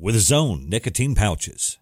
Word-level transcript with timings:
with 0.00 0.14
his 0.14 0.32
own 0.32 0.68
nicotine 0.68 1.14
pouches. 1.14 1.78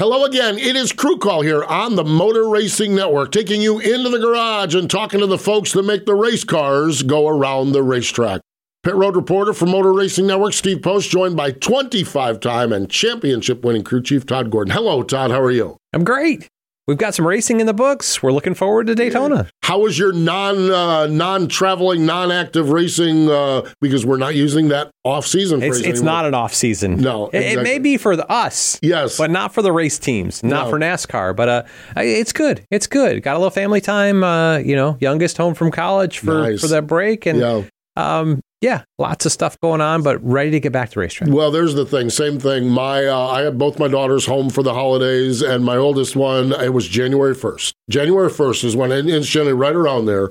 Hello 0.00 0.24
again. 0.24 0.58
It 0.58 0.76
is 0.76 0.92
Crew 0.92 1.18
Call 1.18 1.42
here 1.42 1.62
on 1.64 1.94
the 1.94 2.04
Motor 2.04 2.48
Racing 2.48 2.94
Network, 2.94 3.32
taking 3.32 3.62
you 3.62 3.78
into 3.78 4.10
the 4.10 4.18
garage 4.18 4.74
and 4.74 4.90
talking 4.90 5.20
to 5.20 5.26
the 5.26 5.38
folks 5.38 5.72
that 5.72 5.84
make 5.84 6.04
the 6.04 6.14
race 6.14 6.44
cars 6.44 7.02
go 7.02 7.28
around 7.28 7.72
the 7.72 7.82
racetrack. 7.82 8.40
Pit 8.82 8.94
Road 8.94 9.16
reporter 9.16 9.54
for 9.54 9.64
Motor 9.64 9.92
Racing 9.94 10.26
Network, 10.26 10.52
Steve 10.52 10.82
Post, 10.82 11.10
joined 11.10 11.36
by 11.36 11.52
25 11.52 12.38
time 12.40 12.72
and 12.72 12.90
championship 12.90 13.64
winning 13.64 13.82
crew 13.82 14.02
chief 14.02 14.26
Todd 14.26 14.50
Gordon. 14.50 14.74
Hello, 14.74 15.02
Todd. 15.02 15.30
How 15.30 15.40
are 15.40 15.50
you? 15.50 15.78
I'm 15.94 16.04
great. 16.04 16.48
We've 16.86 16.98
got 16.98 17.14
some 17.14 17.26
racing 17.26 17.60
in 17.60 17.66
the 17.66 17.72
books. 17.72 18.22
We're 18.22 18.32
looking 18.32 18.52
forward 18.52 18.88
to 18.88 18.94
Daytona. 18.94 19.48
How 19.62 19.78
was 19.78 19.98
your 19.98 20.12
non 20.12 20.70
uh, 20.70 21.06
non 21.06 21.48
traveling, 21.48 22.04
non 22.04 22.30
active 22.30 22.68
racing? 22.68 23.30
Uh, 23.30 23.70
because 23.80 24.04
we're 24.04 24.18
not 24.18 24.34
using 24.34 24.68
that 24.68 24.90
off 25.02 25.26
season. 25.26 25.62
It's, 25.62 25.78
it's 25.78 26.02
not 26.02 26.26
an 26.26 26.34
off 26.34 26.52
season. 26.52 26.96
No, 26.96 27.28
it, 27.28 27.58
it, 27.58 27.62
may 27.62 27.78
be 27.78 27.96
for 27.96 28.16
the, 28.16 28.30
us. 28.30 28.78
Yes, 28.82 29.16
but 29.16 29.30
not 29.30 29.54
for 29.54 29.62
the 29.62 29.72
race 29.72 29.98
teams. 29.98 30.42
Not 30.42 30.64
no. 30.64 30.70
for 30.70 30.78
NASCAR. 30.78 31.34
But 31.34 31.48
uh, 31.48 31.62
it's 31.96 32.32
good. 32.32 32.66
It's 32.70 32.86
good. 32.86 33.22
Got 33.22 33.36
a 33.36 33.38
little 33.38 33.50
family 33.50 33.80
time. 33.80 34.22
Uh, 34.22 34.58
you 34.58 34.76
know, 34.76 34.98
youngest 35.00 35.38
home 35.38 35.54
from 35.54 35.70
college 35.70 36.18
for 36.18 36.34
nice. 36.34 36.60
for 36.60 36.66
that 36.66 36.86
break, 36.86 37.24
and 37.24 37.38
yeah. 37.38 37.62
um, 37.96 38.42
yeah, 38.64 38.84
lots 38.98 39.26
of 39.26 39.32
stuff 39.32 39.60
going 39.60 39.82
on, 39.82 40.02
but 40.02 40.24
ready 40.24 40.50
to 40.52 40.58
get 40.58 40.72
back 40.72 40.88
to 40.88 40.98
racetrack. 41.00 41.28
Well, 41.28 41.50
there's 41.50 41.74
the 41.74 41.84
thing. 41.84 42.08
Same 42.08 42.40
thing. 42.40 42.70
My 42.70 43.06
uh, 43.06 43.26
I 43.26 43.42
had 43.42 43.58
both 43.58 43.78
my 43.78 43.88
daughters 43.88 44.24
home 44.24 44.48
for 44.48 44.62
the 44.62 44.72
holidays, 44.72 45.42
and 45.42 45.62
my 45.62 45.76
oldest 45.76 46.16
one 46.16 46.50
it 46.50 46.72
was 46.72 46.88
January 46.88 47.34
1st. 47.34 47.74
January 47.90 48.30
1st 48.30 48.64
is 48.64 48.74
when 48.74 48.90
it's 48.90 49.28
generally 49.28 49.52
right 49.52 49.76
around 49.76 50.06
there. 50.06 50.30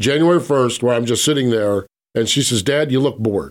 January 0.00 0.38
1st, 0.38 0.80
where 0.80 0.94
I'm 0.94 1.04
just 1.04 1.24
sitting 1.24 1.50
there, 1.50 1.88
and 2.14 2.28
she 2.28 2.40
says, 2.40 2.62
"Dad, 2.62 2.92
you 2.92 3.00
look 3.00 3.18
bored." 3.18 3.50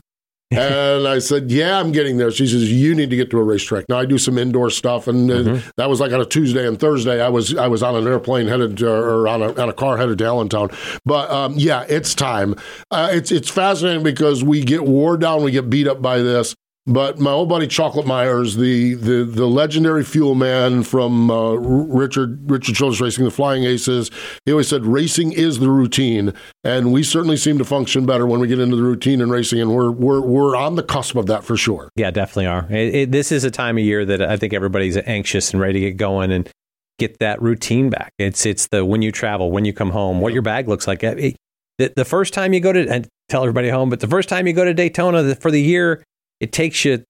and 0.58 1.08
I 1.08 1.20
said, 1.20 1.50
"Yeah, 1.50 1.80
I'm 1.80 1.94
getting 1.94 2.18
there." 2.18 2.30
She 2.30 2.46
says, 2.46 2.70
"You 2.70 2.94
need 2.94 3.10
to 3.10 3.16
get 3.16 3.30
to 3.32 3.38
a 3.38 3.44
racetrack." 3.44 3.86
Now 3.88 4.00
I 4.00 4.06
do 4.06 4.18
some 4.18 4.38
indoor 4.38 4.70
stuff, 4.70 5.08
and 5.08 5.30
mm-hmm. 5.30 5.70
that 5.78 5.90
was 5.90 6.02
like 6.02 6.12
on 6.12 6.20
a 6.20 6.26
Tuesday 6.26 6.68
and 6.68 6.78
Thursday. 6.78 7.22
I 7.22 7.30
was 7.30 7.56
I 7.56 7.68
was 7.68 7.82
on 7.82 7.96
an 7.96 8.06
airplane 8.06 8.48
headed 8.48 8.78
to, 8.80 8.92
or 8.92 9.30
on 9.30 9.42
a, 9.42 9.54
on 9.54 9.70
a 9.70 9.74
car 9.74 9.96
headed 9.96 10.18
to 10.18 10.26
Allentown. 10.26 10.70
But 11.06 11.32
um, 11.32 11.54
yeah, 11.56 11.86
it's 11.88 12.14
time. 12.14 12.56
Uh, 12.92 13.10
it's 13.14 13.32
it's 13.32 13.50
fascinating 13.50 14.04
because 14.04 14.44
we 14.44 14.62
get 14.62 14.84
wore 14.84 15.16
down, 15.16 15.42
we 15.44 15.52
get 15.52 15.70
beat 15.70 15.88
up 15.88 16.02
by 16.02 16.20
this, 16.20 16.54
but 16.88 17.20
my 17.20 17.32
old 17.32 17.48
buddy 17.48 17.68
Chocolate 17.68 18.08
Myers, 18.08 18.56
the 18.56 18.96
the, 18.96 19.24
the 19.24 19.46
legendary 19.46 20.04
fuel 20.04 20.34
man 20.34 20.84
from 20.84 21.30
uh, 21.30 21.54
Richard 21.54 22.50
Richard 22.50 22.76
Childress 22.76 23.02
Racing, 23.02 23.26
the 23.26 23.32
Flying 23.32 23.64
Aces, 23.64 24.10
he 24.46 24.52
always 24.52 24.68
said 24.68 24.86
racing 24.86 25.32
is 25.32 25.60
the 25.60 25.70
routine, 25.70 26.34
and 26.64 26.92
we 26.92 27.04
certainly 27.04 27.38
seem 27.38 27.58
to 27.60 27.66
function 27.66 28.06
better 28.06 28.26
when 28.26 28.40
we 28.40 28.48
get 28.48 28.60
into 28.60 28.76
the 28.76 28.84
routine 28.84 29.22
in 29.22 29.30
racing, 29.30 29.60
and 29.60 29.76
we're 29.76 29.92
we're 29.92 30.22
we're 30.22 30.56
on 30.56 30.76
the 30.76 30.84
cusp 30.84 31.16
of 31.16 31.28
that 31.28 31.44
for 31.44 31.56
sure. 31.56 31.90
Yeah, 31.96 32.10
definitely 32.10 32.48
are. 32.48 32.68
It, 32.72 32.96
it, 32.96 33.12
this 33.12 33.32
is 33.32 33.44
a 33.44 33.52
time 33.52 33.78
of 33.78 33.84
year 33.84 34.04
that 34.06 34.22
I 34.22 34.38
think 34.38 34.54
everybody's 34.54 34.98
anxious 34.98 35.52
and 35.52 35.62
ready 35.62 35.82
to 35.82 35.92
get 35.92 35.98
going 35.98 36.32
and 36.32 36.50
get 36.98 37.20
that 37.20 37.42
routine 37.42 37.92
back. 37.92 38.12
It's 38.18 38.46
it's 38.46 38.68
the 38.68 38.84
when 38.84 39.04
you 39.04 39.12
travel, 39.12 39.52
when 39.52 39.66
you 39.66 39.74
come 39.74 39.92
home, 39.92 40.20
what 40.20 40.34
your 40.34 40.42
bag 40.42 40.68
looks 40.68 40.88
like. 40.88 41.04
It, 41.04 41.36
the, 41.78 41.94
the 41.96 42.06
first 42.06 42.34
time 42.34 42.54
you 42.54 42.60
go 42.60 42.74
to 42.74 42.88
and 42.88 43.08
tell 43.30 43.44
everybody 43.44 43.70
home, 43.70 43.90
but 43.90 44.00
the 44.00 44.08
first 44.08 44.30
time 44.30 44.46
you 44.48 44.54
go 44.54 44.66
to 44.66 44.74
Daytona 44.74 45.36
for 45.36 45.52
the 45.52 45.62
year 45.62 46.04
it 46.42 46.52
takes 46.52 46.84
you 46.84 47.06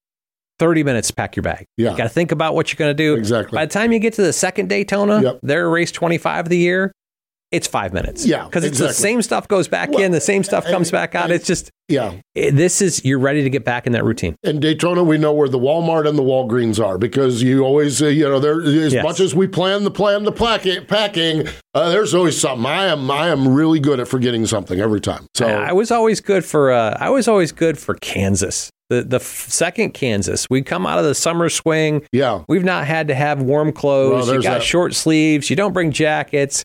30 0.59 0.83
minutes 0.83 1.07
to 1.07 1.15
pack 1.15 1.35
your 1.35 1.41
bag. 1.41 1.65
Yeah. 1.77 1.91
You 1.91 1.97
got 1.97 2.03
to 2.03 2.09
think 2.09 2.31
about 2.31 2.53
what 2.53 2.71
you're 2.71 2.77
going 2.77 2.95
to 2.95 3.03
do. 3.03 3.15
Exactly. 3.15 3.55
By 3.55 3.65
the 3.65 3.73
time 3.73 3.91
you 3.91 3.97
get 3.97 4.13
to 4.13 4.21
the 4.21 4.33
second 4.33 4.69
Daytona, 4.69 5.21
yep. 5.23 5.39
their 5.41 5.67
race 5.67 5.91
25 5.91 6.45
of 6.45 6.49
the 6.49 6.57
year, 6.57 6.91
it's 7.49 7.67
five 7.67 7.93
minutes. 7.93 8.25
Yeah. 8.27 8.45
Because 8.45 8.63
exactly. 8.63 8.89
it's 8.89 8.97
the 8.97 9.01
same 9.01 9.21
stuff 9.23 9.47
goes 9.47 9.67
back 9.67 9.89
well, 9.89 10.03
in, 10.03 10.11
the 10.11 10.21
same 10.21 10.43
stuff 10.43 10.65
comes 10.65 10.89
and, 10.89 10.91
back 10.91 11.15
out. 11.15 11.31
It's 11.31 11.47
just, 11.47 11.71
yeah. 11.87 12.13
It, 12.35 12.51
this 12.51 12.79
is, 12.79 13.03
you're 13.03 13.17
ready 13.17 13.41
to 13.41 13.49
get 13.49 13.65
back 13.65 13.87
in 13.87 13.93
that 13.93 14.05
routine. 14.05 14.35
In 14.43 14.59
Daytona, 14.59 15.03
we 15.03 15.17
know 15.17 15.33
where 15.33 15.49
the 15.49 15.57
Walmart 15.57 16.07
and 16.07 16.15
the 16.15 16.23
Walgreens 16.23 16.83
are 16.83 16.99
because 16.99 17.41
you 17.41 17.63
always, 17.63 18.01
uh, 18.01 18.05
you 18.05 18.23
know, 18.25 18.39
there, 18.39 18.61
as 18.61 18.93
yes. 18.93 19.03
much 19.03 19.19
as 19.19 19.33
we 19.33 19.47
plan 19.47 19.83
the 19.83 19.91
plan, 19.91 20.23
the 20.23 20.31
packing, 20.31 20.85
packing 20.85 21.47
uh, 21.73 21.89
there's 21.89 22.13
always 22.13 22.39
something. 22.39 22.67
I 22.67 22.85
am, 22.85 23.09
I 23.09 23.29
am 23.29 23.47
really 23.47 23.79
good 23.79 23.99
at 23.99 24.07
forgetting 24.07 24.45
something 24.45 24.79
every 24.79 25.01
time. 25.01 25.25
So 25.33 25.47
I, 25.47 25.69
I 25.69 25.71
was 25.71 25.89
always 25.89 26.21
good 26.21 26.45
for, 26.45 26.71
uh, 26.71 26.95
I 26.99 27.09
was 27.09 27.27
always 27.27 27.51
good 27.51 27.79
for 27.79 27.95
Kansas 27.95 28.69
the 28.91 29.03
the 29.03 29.19
second 29.19 29.93
Kansas. 29.93 30.47
We 30.49 30.61
come 30.61 30.85
out 30.85 30.99
of 30.99 31.05
the 31.05 31.15
summer 31.15 31.49
swing. 31.49 32.05
Yeah, 32.11 32.43
we've 32.47 32.63
not 32.63 32.85
had 32.85 33.07
to 33.07 33.15
have 33.15 33.41
warm 33.41 33.71
clothes. 33.71 34.27
Well, 34.27 34.35
you 34.35 34.43
got 34.43 34.59
that. 34.59 34.63
short 34.63 34.93
sleeves. 34.93 35.49
You 35.49 35.55
don't 35.55 35.73
bring 35.73 35.91
jackets. 35.91 36.63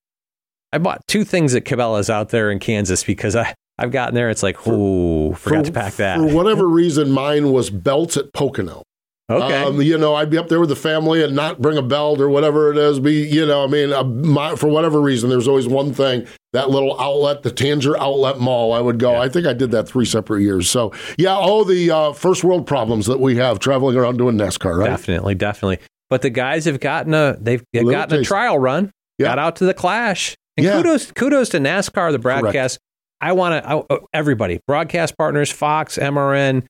I 0.72 0.78
bought 0.78 1.06
two 1.06 1.24
things 1.24 1.54
at 1.54 1.64
Cabela's 1.64 2.10
out 2.10 2.30
there 2.30 2.50
in 2.50 2.58
Kansas 2.58 3.04
because 3.04 3.36
I 3.36 3.54
I've 3.78 3.92
gotten 3.92 4.14
there. 4.14 4.28
It's 4.30 4.42
like, 4.42 4.56
oh, 4.66 5.34
forgot 5.34 5.58
for, 5.58 5.64
to 5.66 5.72
pack 5.72 5.94
that. 5.94 6.18
For 6.18 6.26
whatever 6.34 6.66
reason, 6.66 7.10
mine 7.10 7.52
was 7.52 7.70
belts 7.70 8.16
at 8.16 8.32
Pocono. 8.32 8.82
Okay. 9.28 9.62
Um, 9.64 9.82
you 9.82 9.98
know, 9.98 10.14
I'd 10.14 10.30
be 10.30 10.38
up 10.38 10.48
there 10.48 10.60
with 10.60 10.68
the 10.68 10.76
family 10.76 11.24
and 11.24 11.34
not 11.34 11.60
bring 11.60 11.76
a 11.76 11.82
belt 11.82 12.20
or 12.20 12.28
whatever 12.28 12.70
it 12.70 12.78
is. 12.78 13.00
Be, 13.00 13.26
you 13.26 13.44
know, 13.44 13.64
I 13.64 13.66
mean, 13.66 13.92
uh, 13.92 14.04
my, 14.04 14.54
for 14.54 14.68
whatever 14.68 15.00
reason, 15.00 15.30
there's 15.30 15.48
always 15.48 15.66
one 15.66 15.92
thing. 15.92 16.26
That 16.52 16.70
little 16.70 16.98
outlet, 17.00 17.42
the 17.42 17.50
Tanger 17.50 17.98
Outlet 17.98 18.38
Mall, 18.38 18.72
I 18.72 18.80
would 18.80 18.98
go. 18.98 19.12
Yeah. 19.12 19.22
I 19.22 19.28
think 19.28 19.46
I 19.46 19.52
did 19.52 19.72
that 19.72 19.88
three 19.88 20.04
separate 20.04 20.42
years. 20.42 20.70
So, 20.70 20.92
yeah, 21.18 21.34
all 21.34 21.64
the 21.64 21.90
uh, 21.90 22.12
first 22.12 22.44
world 22.44 22.66
problems 22.68 23.06
that 23.06 23.18
we 23.18 23.36
have 23.36 23.58
traveling 23.58 23.96
around 23.96 24.16
doing 24.16 24.36
NASCAR, 24.36 24.78
right? 24.78 24.86
Definitely, 24.86 25.34
definitely. 25.34 25.78
But 26.08 26.22
the 26.22 26.30
guys 26.30 26.66
have 26.66 26.78
gotten 26.78 27.12
a 27.12 27.36
they've 27.40 27.64
a 27.74 27.82
gotten 27.82 28.18
taste. 28.18 28.28
a 28.28 28.32
trial 28.32 28.58
run. 28.58 28.92
Yeah. 29.18 29.26
Got 29.26 29.38
out 29.40 29.56
to 29.56 29.64
the 29.64 29.74
Clash. 29.74 30.36
And 30.56 30.64
yeah. 30.64 30.76
kudos 30.76 31.10
kudos 31.12 31.48
to 31.50 31.58
NASCAR, 31.58 32.12
the 32.12 32.18
broadcast. 32.18 32.78
Correct. 32.78 32.80
I 33.20 33.32
want 33.32 33.64
to 33.64 33.94
uh, 33.94 33.98
everybody, 34.14 34.60
broadcast 34.66 35.16
partners, 35.18 35.50
Fox, 35.50 35.98
MRN, 35.98 36.64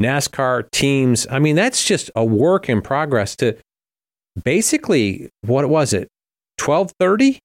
NASCAR 0.00 0.70
teams. 0.70 1.26
I 1.30 1.38
mean, 1.38 1.56
that's 1.56 1.84
just 1.84 2.10
a 2.14 2.24
work 2.24 2.68
in 2.68 2.82
progress 2.82 3.36
to 3.36 3.56
basically 4.42 5.30
what 5.42 5.68
was 5.68 5.92
it? 5.92 6.08
1230? 6.58 7.38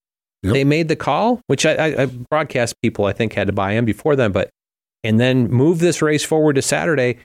Yep. 0.43 0.53
They 0.53 0.63
made 0.63 0.87
the 0.87 0.95
call, 0.95 1.41
which 1.47 1.65
I, 1.65 2.01
I, 2.01 2.05
broadcast 2.05 2.75
people 2.81 3.05
I 3.05 3.13
think 3.13 3.33
had 3.33 3.47
to 3.47 3.53
buy 3.53 3.73
in 3.73 3.85
before 3.85 4.15
then, 4.15 4.31
but 4.31 4.49
and 5.03 5.19
then 5.19 5.49
move 5.49 5.79
this 5.79 6.01
race 6.01 6.23
forward 6.23 6.53
to 6.53 6.63
Saturday, 6.63 7.19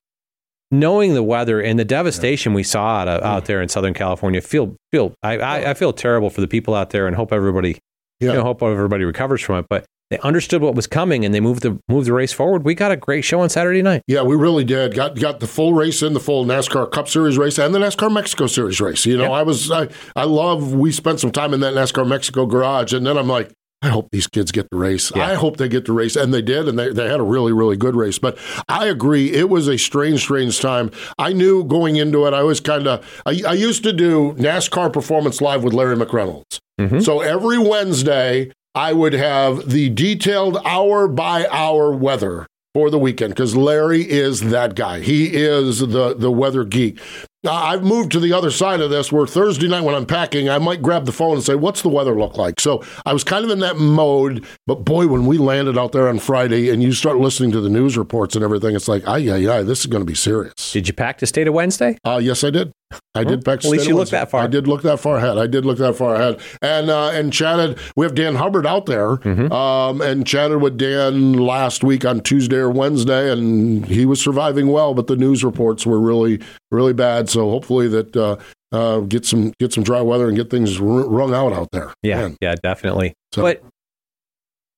knowing 0.70 1.14
the 1.14 1.22
weather 1.22 1.60
and 1.60 1.78
the 1.78 1.84
devastation 1.84 2.52
we 2.52 2.62
saw 2.62 2.98
out, 2.98 3.08
out 3.08 3.44
mm. 3.44 3.46
there 3.46 3.62
in 3.62 3.68
Southern 3.68 3.94
California. 3.94 4.42
Feel 4.42 4.76
feel 4.92 5.14
I, 5.22 5.38
I, 5.38 5.70
I, 5.70 5.74
feel 5.74 5.94
terrible 5.94 6.28
for 6.28 6.42
the 6.42 6.48
people 6.48 6.74
out 6.74 6.90
there 6.90 7.06
and 7.06 7.16
hope 7.16 7.32
everybody 7.32 7.78
yeah. 8.20 8.30
you 8.30 8.34
know, 8.34 8.42
hope 8.42 8.62
everybody 8.62 9.04
recovers 9.04 9.42
from 9.42 9.60
it. 9.60 9.66
But 9.68 9.84
they 10.10 10.18
understood 10.20 10.62
what 10.62 10.74
was 10.74 10.86
coming 10.86 11.24
and 11.24 11.34
they 11.34 11.40
moved 11.40 11.62
the 11.62 11.78
moved 11.88 12.06
the 12.06 12.12
race 12.12 12.32
forward. 12.32 12.64
We 12.64 12.74
got 12.74 12.92
a 12.92 12.96
great 12.96 13.22
show 13.22 13.40
on 13.40 13.48
Saturday 13.48 13.82
night. 13.82 14.02
Yeah, 14.06 14.22
we 14.22 14.36
really 14.36 14.64
did. 14.64 14.94
Got 14.94 15.18
got 15.18 15.40
the 15.40 15.46
full 15.46 15.74
race 15.74 16.02
in 16.02 16.12
the 16.12 16.20
full 16.20 16.44
NASCAR 16.44 16.90
Cup 16.90 17.08
Series 17.08 17.36
race 17.36 17.58
and 17.58 17.74
the 17.74 17.78
NASCAR 17.78 18.12
Mexico 18.12 18.46
Series 18.46 18.80
race. 18.80 19.04
You 19.04 19.16
know, 19.16 19.24
yeah. 19.24 19.30
I 19.30 19.42
was 19.42 19.70
I 19.70 19.88
I 20.14 20.24
love. 20.24 20.74
We 20.74 20.92
spent 20.92 21.20
some 21.20 21.32
time 21.32 21.52
in 21.52 21.60
that 21.60 21.74
NASCAR 21.74 22.06
Mexico 22.06 22.46
garage, 22.46 22.92
and 22.92 23.06
then 23.06 23.16
I'm 23.16 23.28
like. 23.28 23.52
I 23.82 23.88
hope 23.88 24.08
these 24.10 24.26
kids 24.26 24.52
get 24.52 24.68
the 24.70 24.78
race. 24.78 25.12
Yeah. 25.14 25.26
I 25.26 25.34
hope 25.34 25.58
they 25.58 25.68
get 25.68 25.84
the 25.84 25.92
race. 25.92 26.16
And 26.16 26.32
they 26.32 26.40
did, 26.40 26.66
and 26.66 26.78
they, 26.78 26.90
they 26.92 27.08
had 27.08 27.20
a 27.20 27.22
really, 27.22 27.52
really 27.52 27.76
good 27.76 27.94
race. 27.94 28.18
But 28.18 28.38
I 28.68 28.86
agree, 28.86 29.30
it 29.32 29.50
was 29.50 29.68
a 29.68 29.76
strange, 29.76 30.20
strange 30.22 30.58
time. 30.60 30.90
I 31.18 31.34
knew 31.34 31.62
going 31.62 31.96
into 31.96 32.26
it, 32.26 32.32
I 32.32 32.42
was 32.42 32.58
kind 32.58 32.88
of, 32.88 33.22
I, 33.26 33.42
I, 33.46 33.52
used 33.52 33.82
to 33.84 33.92
do 33.92 34.32
NASCAR 34.38 34.90
Performance 34.90 35.42
Live 35.42 35.62
with 35.62 35.74
Larry 35.74 35.94
McReynolds. 35.94 36.58
Mm-hmm. 36.80 37.00
So 37.00 37.20
every 37.20 37.58
Wednesday, 37.58 38.50
I 38.76 38.92
would 38.92 39.14
have 39.14 39.70
the 39.70 39.88
detailed 39.88 40.58
hour 40.62 41.08
by 41.08 41.46
hour 41.50 41.92
weather 41.92 42.46
for 42.74 42.90
the 42.90 42.98
weekend 42.98 43.34
because 43.34 43.56
Larry 43.56 44.02
is 44.02 44.40
that 44.50 44.74
guy. 44.74 45.00
He 45.00 45.34
is 45.34 45.78
the, 45.78 46.14
the 46.14 46.30
weather 46.30 46.62
geek. 46.62 47.00
Now, 47.42 47.54
I've 47.54 47.82
moved 47.82 48.12
to 48.12 48.20
the 48.20 48.34
other 48.34 48.50
side 48.50 48.82
of 48.82 48.90
this 48.90 49.10
where 49.10 49.26
Thursday 49.26 49.66
night 49.66 49.80
when 49.80 49.94
I'm 49.94 50.04
packing, 50.04 50.50
I 50.50 50.58
might 50.58 50.82
grab 50.82 51.06
the 51.06 51.12
phone 51.12 51.36
and 51.36 51.42
say, 51.42 51.54
What's 51.54 51.80
the 51.80 51.88
weather 51.88 52.14
look 52.14 52.36
like? 52.36 52.60
So 52.60 52.84
I 53.06 53.14
was 53.14 53.24
kind 53.24 53.46
of 53.46 53.50
in 53.50 53.60
that 53.60 53.78
mode. 53.78 54.44
But 54.66 54.84
boy, 54.84 55.06
when 55.06 55.24
we 55.24 55.38
landed 55.38 55.78
out 55.78 55.92
there 55.92 56.08
on 56.08 56.18
Friday 56.18 56.68
and 56.68 56.82
you 56.82 56.92
start 56.92 57.16
listening 57.16 57.52
to 57.52 57.62
the 57.62 57.70
news 57.70 57.96
reports 57.96 58.34
and 58.34 58.44
everything, 58.44 58.76
it's 58.76 58.88
like, 58.88 59.08
ay, 59.08 59.18
yeah, 59.18 59.54
ay, 59.54 59.62
this 59.62 59.80
is 59.80 59.86
going 59.86 60.02
to 60.02 60.06
be 60.06 60.14
serious. 60.14 60.72
Did 60.72 60.86
you 60.86 60.92
pack 60.92 61.16
to 61.18 61.26
stay 61.26 61.44
to 61.44 61.52
Wednesday? 61.52 61.96
Uh, 62.04 62.20
yes, 62.22 62.44
I 62.44 62.50
did. 62.50 62.72
I 63.16 63.24
did 63.24 63.44
pick. 63.44 63.64
At 63.64 63.70
least 63.70 63.86
you 63.88 63.96
looked 63.96 64.12
that 64.12 64.30
far. 64.30 64.42
I 64.42 64.46
did 64.46 64.68
look 64.68 64.82
that 64.82 65.00
far 65.00 65.16
ahead. 65.16 65.38
I 65.38 65.46
did 65.46 65.64
look 65.64 65.78
that 65.78 65.94
far 65.94 66.14
ahead, 66.14 66.40
and 66.62 66.88
uh, 66.88 67.08
and 67.10 67.32
chatted. 67.32 67.78
We 67.96 68.06
have 68.06 68.14
Dan 68.14 68.36
Hubbard 68.36 68.66
out 68.66 68.86
there, 68.86 69.16
Mm-hmm. 69.16 69.50
um, 69.52 70.00
and 70.00 70.26
chatted 70.26 70.60
with 70.62 70.78
Dan 70.78 71.32
last 71.32 71.82
week 71.82 72.04
on 72.04 72.20
Tuesday 72.20 72.56
or 72.56 72.70
Wednesday, 72.70 73.30
and 73.32 73.84
he 73.86 74.06
was 74.06 74.20
surviving 74.22 74.68
well, 74.68 74.94
but 74.94 75.08
the 75.08 75.16
news 75.16 75.42
reports 75.42 75.84
were 75.84 75.98
really 75.98 76.40
really 76.70 76.92
bad. 76.92 77.28
So 77.28 77.50
hopefully 77.50 77.88
that 77.88 78.14
uh, 78.16 78.36
uh, 78.70 79.00
get 79.00 79.24
some 79.26 79.52
get 79.58 79.72
some 79.72 79.82
dry 79.82 80.00
weather 80.00 80.28
and 80.28 80.36
get 80.36 80.48
things 80.50 80.78
wrung 80.78 81.34
out 81.34 81.52
out 81.52 81.68
there. 81.72 81.92
Yeah, 82.02 82.16
Man. 82.20 82.36
yeah, 82.40 82.54
definitely. 82.62 83.14
So- 83.34 83.42
But 83.42 83.62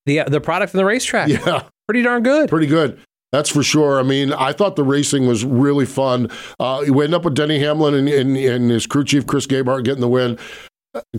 the 0.07 0.23
the 0.29 0.41
product 0.41 0.71
from 0.73 0.79
the 0.79 0.85
racetrack, 0.87 1.29
yeah. 1.47 1.65
pretty 1.87 2.03
darn 2.03 2.23
good. 2.23 2.49
pretty 2.49 2.67
good. 2.67 2.99
That's 3.33 3.51
for 3.51 3.63
sure. 3.63 4.01
I 4.01 4.03
mean, 4.03 4.33
I 4.33 4.53
thought 4.53 4.77
the 4.77 4.85
racing 4.85 5.27
was 5.27 5.45
really 5.45 5.85
fun. 5.85 6.31
Uh, 6.59 6.85
we 6.89 7.05
end 7.05 7.15
up 7.15 7.25
with 7.25 7.35
Denny 7.35 7.59
Hamlin 7.59 7.95
and, 7.95 8.09
and, 8.09 8.37
and 8.37 8.71
his 8.71 8.87
crew 8.87 9.05
chief 9.05 9.27
Chris 9.27 9.47
Gabehart 9.47 9.85
getting 9.85 10.01
the 10.01 10.09
win. 10.09 10.39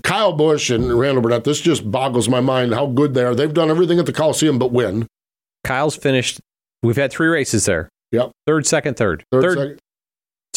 Kyle 0.04 0.34
Busch 0.34 0.70
and 0.72 0.98
Randall 1.00 1.22
Burnett. 1.22 1.44
This 1.44 1.62
just 1.62 1.90
boggles 1.90 2.28
my 2.28 2.42
mind 2.42 2.74
how 2.74 2.88
good 2.88 3.14
they 3.14 3.24
are. 3.24 3.36
They've 3.36 3.54
done 3.54 3.70
everything 3.70 4.00
at 4.00 4.06
the 4.08 4.14
Coliseum 4.14 4.58
but 4.58 4.72
win. 4.72 5.08
Kyle's 5.64 5.96
finished. 5.96 6.40
We've 6.82 6.96
had 6.96 7.12
three 7.12 7.28
races 7.28 7.66
there. 7.66 7.90
Yep. 8.12 8.32
Third, 8.48 8.66
second, 8.66 8.98
third, 8.98 9.24
Third, 9.32 9.44
third, 9.44 9.58
second, 9.58 9.80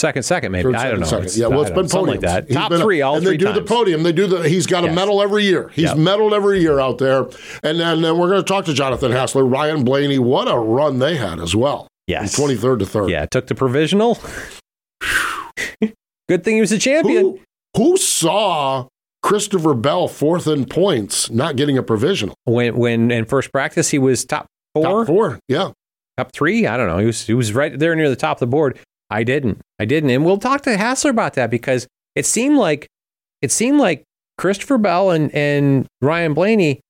second, 0.03 0.23
second, 0.25 0.53
maybe. 0.53 0.65
third, 0.65 0.75
I 0.77 0.91
don't 0.91 1.01
know. 1.01 1.07
second. 1.07 1.35
Yeah, 1.37 1.47
well, 1.47 1.63
it's 1.63 1.71
been 1.71 1.89
something 1.89 2.11
like 2.13 2.21
that. 2.21 2.47
He's 2.49 2.57
Top 2.57 2.69
been- 2.71 2.81
three, 2.83 3.01
all 3.01 3.15
and 3.17 3.25
three 3.25 3.33
they 3.35 3.39
do 3.39 3.47
times. 3.47 3.59
the 3.59 3.65
podium. 3.65 4.03
They 4.03 4.13
do 4.13 4.27
the. 4.27 4.47
He's 4.49 4.67
got 4.67 4.85
a 4.85 4.89
Yes. 4.89 4.97
medal 4.97 5.23
every 5.23 5.45
year. 5.45 5.71
He's 5.75 5.85
Yep. 5.87 5.97
medaled 5.97 6.33
every 6.35 6.61
year 6.61 6.79
out 6.79 6.99
there. 6.99 7.27
And 7.63 7.81
then 7.81 8.05
uh, 8.05 8.15
we're 8.15 8.29
going 8.29 8.43
to 8.43 8.47
talk 8.47 8.67
to 8.67 8.75
Jonathan 8.75 9.11
Hassler, 9.13 9.47
Ryan 9.47 9.85
Blaney. 9.85 10.19
What 10.19 10.47
a 10.51 10.59
run 10.59 10.99
they 10.99 11.17
had 11.17 11.41
as 11.41 11.57
well. 11.57 11.89
Yes. 12.07 12.35
twenty 12.37 12.57
third 12.57 12.81
to 12.81 12.87
third. 12.87 13.09
Yeah, 13.11 13.25
took 13.27 13.47
the 13.47 13.55
provisional. 13.55 14.19
Good 16.29 16.45
thing 16.45 16.55
he 16.57 16.61
was 16.61 16.73
a 16.73 16.79
champion. 16.79 17.23
Who, 17.23 17.41
who 17.77 17.97
saw 17.97 18.87
Christopher 19.23 19.75
Bell 19.75 20.09
fourth 20.09 20.47
in 20.47 20.65
points, 20.67 21.31
not 21.31 21.57
getting 21.57 21.77
a 21.79 21.83
provisional? 21.83 22.35
When 22.45 22.77
when 22.77 23.11
in 23.11 23.25
first 23.25 23.53
practice 23.53 23.91
he 23.91 23.99
was 23.99 24.25
top 24.25 24.47
four, 24.75 24.85
Top 24.85 25.07
four. 25.07 25.39
Yeah. 25.49 25.71
top 26.17 26.33
three. 26.33 26.67
I 26.67 26.77
don't 26.77 26.87
know. 26.87 26.99
He 26.99 27.07
was 27.07 27.27
he 27.27 27.35
was 27.35 27.53
right 27.53 27.77
there 27.79 27.95
near 27.95 28.09
the 28.09 28.17
top 28.17 28.37
of 28.37 28.41
the 28.41 28.47
board. 28.47 28.79
I 29.13 29.25
didn't. 29.25 29.61
I 29.79 29.85
didn't. 29.85 30.11
And 30.11 30.25
we'll 30.25 30.39
talk 30.39 30.63
to 30.63 30.77
Hassler 30.77 31.11
about 31.11 31.35
that 31.35 31.51
because 31.51 31.87
it 32.17 32.27
seemed 32.27 32.57
like 32.57 32.87
it 33.41 33.51
seemed 33.53 33.79
like 33.79 34.03
Christopher 34.39 34.79
Bell 34.79 35.11
and, 35.11 35.33
and 35.35 35.87
Ryan 36.01 36.35
Blaney, 36.35 36.81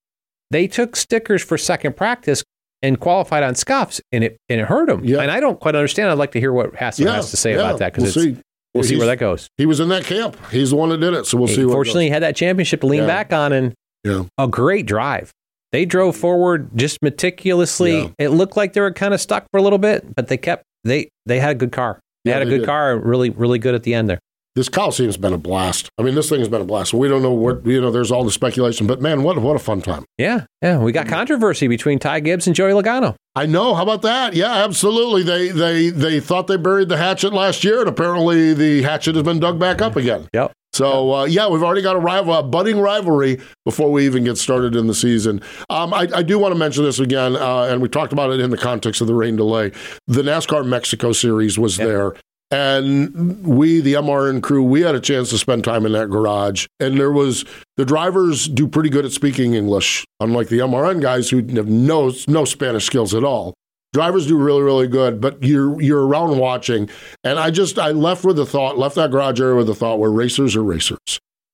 they 0.51 0.67
took 0.67 0.97
stickers 0.97 1.43
for 1.43 1.59
second 1.59 1.97
practice 1.97 2.43
and 2.83 2.99
qualified 3.01 3.43
on 3.43 3.55
scuffs 3.55 4.01
and 4.13 4.25
it 4.25 4.37
and 4.49 4.61
it 4.61 4.67
hurt 4.67 4.87
them. 4.89 5.05
Yeah. 5.05 5.21
And 5.21 5.31
I 5.31 5.41
don't 5.41 5.59
quite 5.61 5.75
understand. 5.75 6.11
I'd 6.11 6.19
like 6.19 6.33
to 6.33 6.41
hear 6.41 6.53
what 6.53 6.75
Hassler 6.75 7.07
Yeah. 7.07 7.15
has 7.17 7.31
to 7.31 7.37
say 7.37 7.53
yeah. 7.55 7.61
about 7.61 7.79
that 7.79 7.93
because 7.95 8.15
we'll 8.17 8.25
see. 8.25 8.37
we'll 8.75 8.85
see 8.85 8.97
where 8.97 9.07
that 9.07 9.19
goes. 9.19 9.49
He 9.57 9.67
was 9.67 9.81
in 9.81 9.89
that 9.91 10.05
camp. 10.05 10.37
He's 10.51 10.71
the 10.71 10.77
one 10.77 10.89
that 10.91 10.99
did 10.99 11.15
it. 11.15 11.27
So 11.27 11.39
we'll 11.39 11.49
see. 11.49 11.65
Fortunately, 11.65 12.05
he 12.05 12.11
had 12.11 12.23
that 12.23 12.37
championship 12.37 12.81
to 12.81 12.87
lean 12.87 13.01
Yeah. 13.03 13.07
back 13.07 13.33
on 13.33 13.53
and 13.53 13.73
Yeah. 14.05 14.25
a 14.39 14.47
great 14.49 14.87
drive. 14.87 15.31
They 15.73 15.85
drove 15.87 16.17
forward 16.17 16.69
just 16.77 16.99
meticulously. 17.03 18.13
It 18.19 18.29
looked 18.29 18.57
like 18.57 18.75
they 18.75 18.81
were 18.81 18.93
kind 18.93 19.15
of 19.15 19.21
stuck 19.21 19.47
for 19.51 19.59
a 19.59 19.63
little 19.63 19.79
bit, 19.79 20.15
but 20.15 20.29
they 20.29 20.37
kept 20.37 20.65
they 20.85 21.09
they 21.27 21.39
had 21.41 21.53
a 21.53 21.55
good 21.55 21.73
car. 21.73 22.01
They 22.25 22.31
Yeah, 22.31 22.39
had 22.39 22.43
a 22.43 22.45
they 22.47 22.51
good 22.53 22.59
did. 22.59 22.67
car, 22.67 22.99
really 22.99 23.31
really 23.31 23.59
good 23.59 23.75
at 23.75 23.83
the 23.83 23.95
end 23.95 24.09
there. 24.09 24.19
This 24.55 24.69
Coliseum's 24.69 25.17
been 25.17 25.33
a 25.33 25.39
blast. 25.39 25.89
I 25.97 26.03
mean, 26.03 26.15
this 26.15 26.29
thing 26.29 26.41
has 26.41 26.49
been 26.49 26.61
a 26.61 26.65
blast. 26.65 26.93
We 26.93 27.09
don't 27.09 27.23
know 27.23 27.33
what 27.33 27.65
you 27.65 27.81
know. 27.81 27.91
There's 27.91 28.13
all 28.13 28.23
the 28.23 28.31
speculation, 28.31 28.87
but 28.87 29.01
man, 29.01 29.23
what 29.23 29.39
what 29.41 29.57
a 29.57 29.59
fun 29.59 29.81
time. 29.81 30.05
Yeah, 30.19 30.45
yeah. 30.61 30.79
We 30.79 30.93
got 30.93 31.07
mm-hmm. 31.07 31.15
controversy 31.15 31.69
between 31.69 31.99
Ty 31.99 32.21
Gibbs 32.21 32.47
and 32.47 32.55
Joey 32.55 32.73
Logano. 32.73 33.15
I 33.35 33.47
know. 33.47 33.75
How 33.75 33.83
about 33.83 34.03
that? 34.03 34.35
Yeah, 34.35 34.53
absolutely. 34.53 35.23
They 35.23 35.49
they 35.49 35.89
they 35.89 36.21
thought 36.21 36.49
they 36.49 36.59
buried 36.59 36.91
the 36.91 36.99
hatchet 36.99 37.33
last 37.33 37.65
year, 37.65 37.81
and 37.81 37.89
apparently 37.89 38.53
the 38.53 38.83
hatchet 38.83 39.15
has 39.15 39.25
been 39.25 39.41
dug 39.41 39.59
back 39.59 39.81
up 39.81 39.93
mm-hmm. 39.93 40.01
again. 40.01 40.29
Yep. 40.35 40.53
So 40.75 41.13
uh, 41.15 41.25
yeah, 41.25 41.49
we've 41.49 41.63
already 41.63 41.83
got 41.83 41.97
a 41.97 41.99
rival, 41.99 42.35
a 42.35 42.43
budding 42.43 42.81
rivalry 42.81 43.41
before 43.65 43.93
we 43.93 44.07
even 44.07 44.25
get 44.25 44.39
started 44.39 44.75
in 44.75 44.87
the 44.87 44.95
season. 44.95 45.43
Um, 45.69 45.93
I, 45.93 46.09
I 46.15 46.23
do 46.23 46.39
want 46.39 46.53
to 46.55 46.59
mention 46.59 46.85
this 46.85 46.99
again, 46.99 47.37
uh, 47.37 47.65
and 47.65 47.83
we 47.83 47.89
talked 47.89 48.13
about 48.13 48.31
it 48.31 48.41
in 48.41 48.51
the 48.51 48.57
context 48.57 49.01
of 49.01 49.07
the 49.07 49.15
rain 49.15 49.37
delay. 49.37 49.73
The 50.07 50.23
NASCAR 50.23 50.67
Mexico 50.67 51.13
Series 51.13 51.59
was 51.59 51.77
Yep. 51.77 51.87
there, 51.87 52.15
and 52.51 53.47
we, 53.47 53.81
the 53.81 53.95
MRN 53.95 54.43
crew, 54.43 54.63
we 54.63 54.81
had 54.83 54.95
a 54.95 55.01
chance 55.01 55.31
to 55.31 55.39
spend 55.39 55.65
time 55.65 55.85
in 55.87 55.93
that 55.93 56.09
garage, 56.11 56.67
and 56.81 56.99
there 56.99 57.13
was 57.13 57.45
the 57.77 57.85
drivers 57.85 58.49
do 58.49 58.67
pretty 58.67 58.89
good 58.89 59.05
at 59.05 59.13
speaking 59.13 59.55
English, 59.55 60.05
unlike 60.21 60.49
the 60.49 60.59
MRN 60.61 61.01
guys 61.01 61.31
who 61.31 61.39
have 61.55 61.69
no 61.69 62.13
no 62.29 62.45
Spanish 62.45 62.85
skills 62.87 63.15
at 63.15 63.25
all. 63.25 63.55
Drivers 63.93 64.27
do 64.27 64.39
really, 64.39 64.63
really 64.63 64.89
good, 64.89 65.21
but 65.21 65.43
you're 65.43 65.81
you're 65.83 66.07
around 66.07 66.39
watching, 66.39 66.89
and 67.25 67.39
I 67.39 67.51
just 67.51 67.79
I 67.79 67.91
left 67.91 68.25
with 68.25 68.37
the 68.37 68.47
thought, 68.47 68.79
left 68.79 68.95
that 68.97 69.11
garage 69.11 69.41
area 69.41 69.55
with 69.57 69.67
the 69.67 69.75
thought, 69.75 69.99
where 69.99 70.11
racers 70.11 70.57
are 70.57 70.63
racers, 70.65 70.99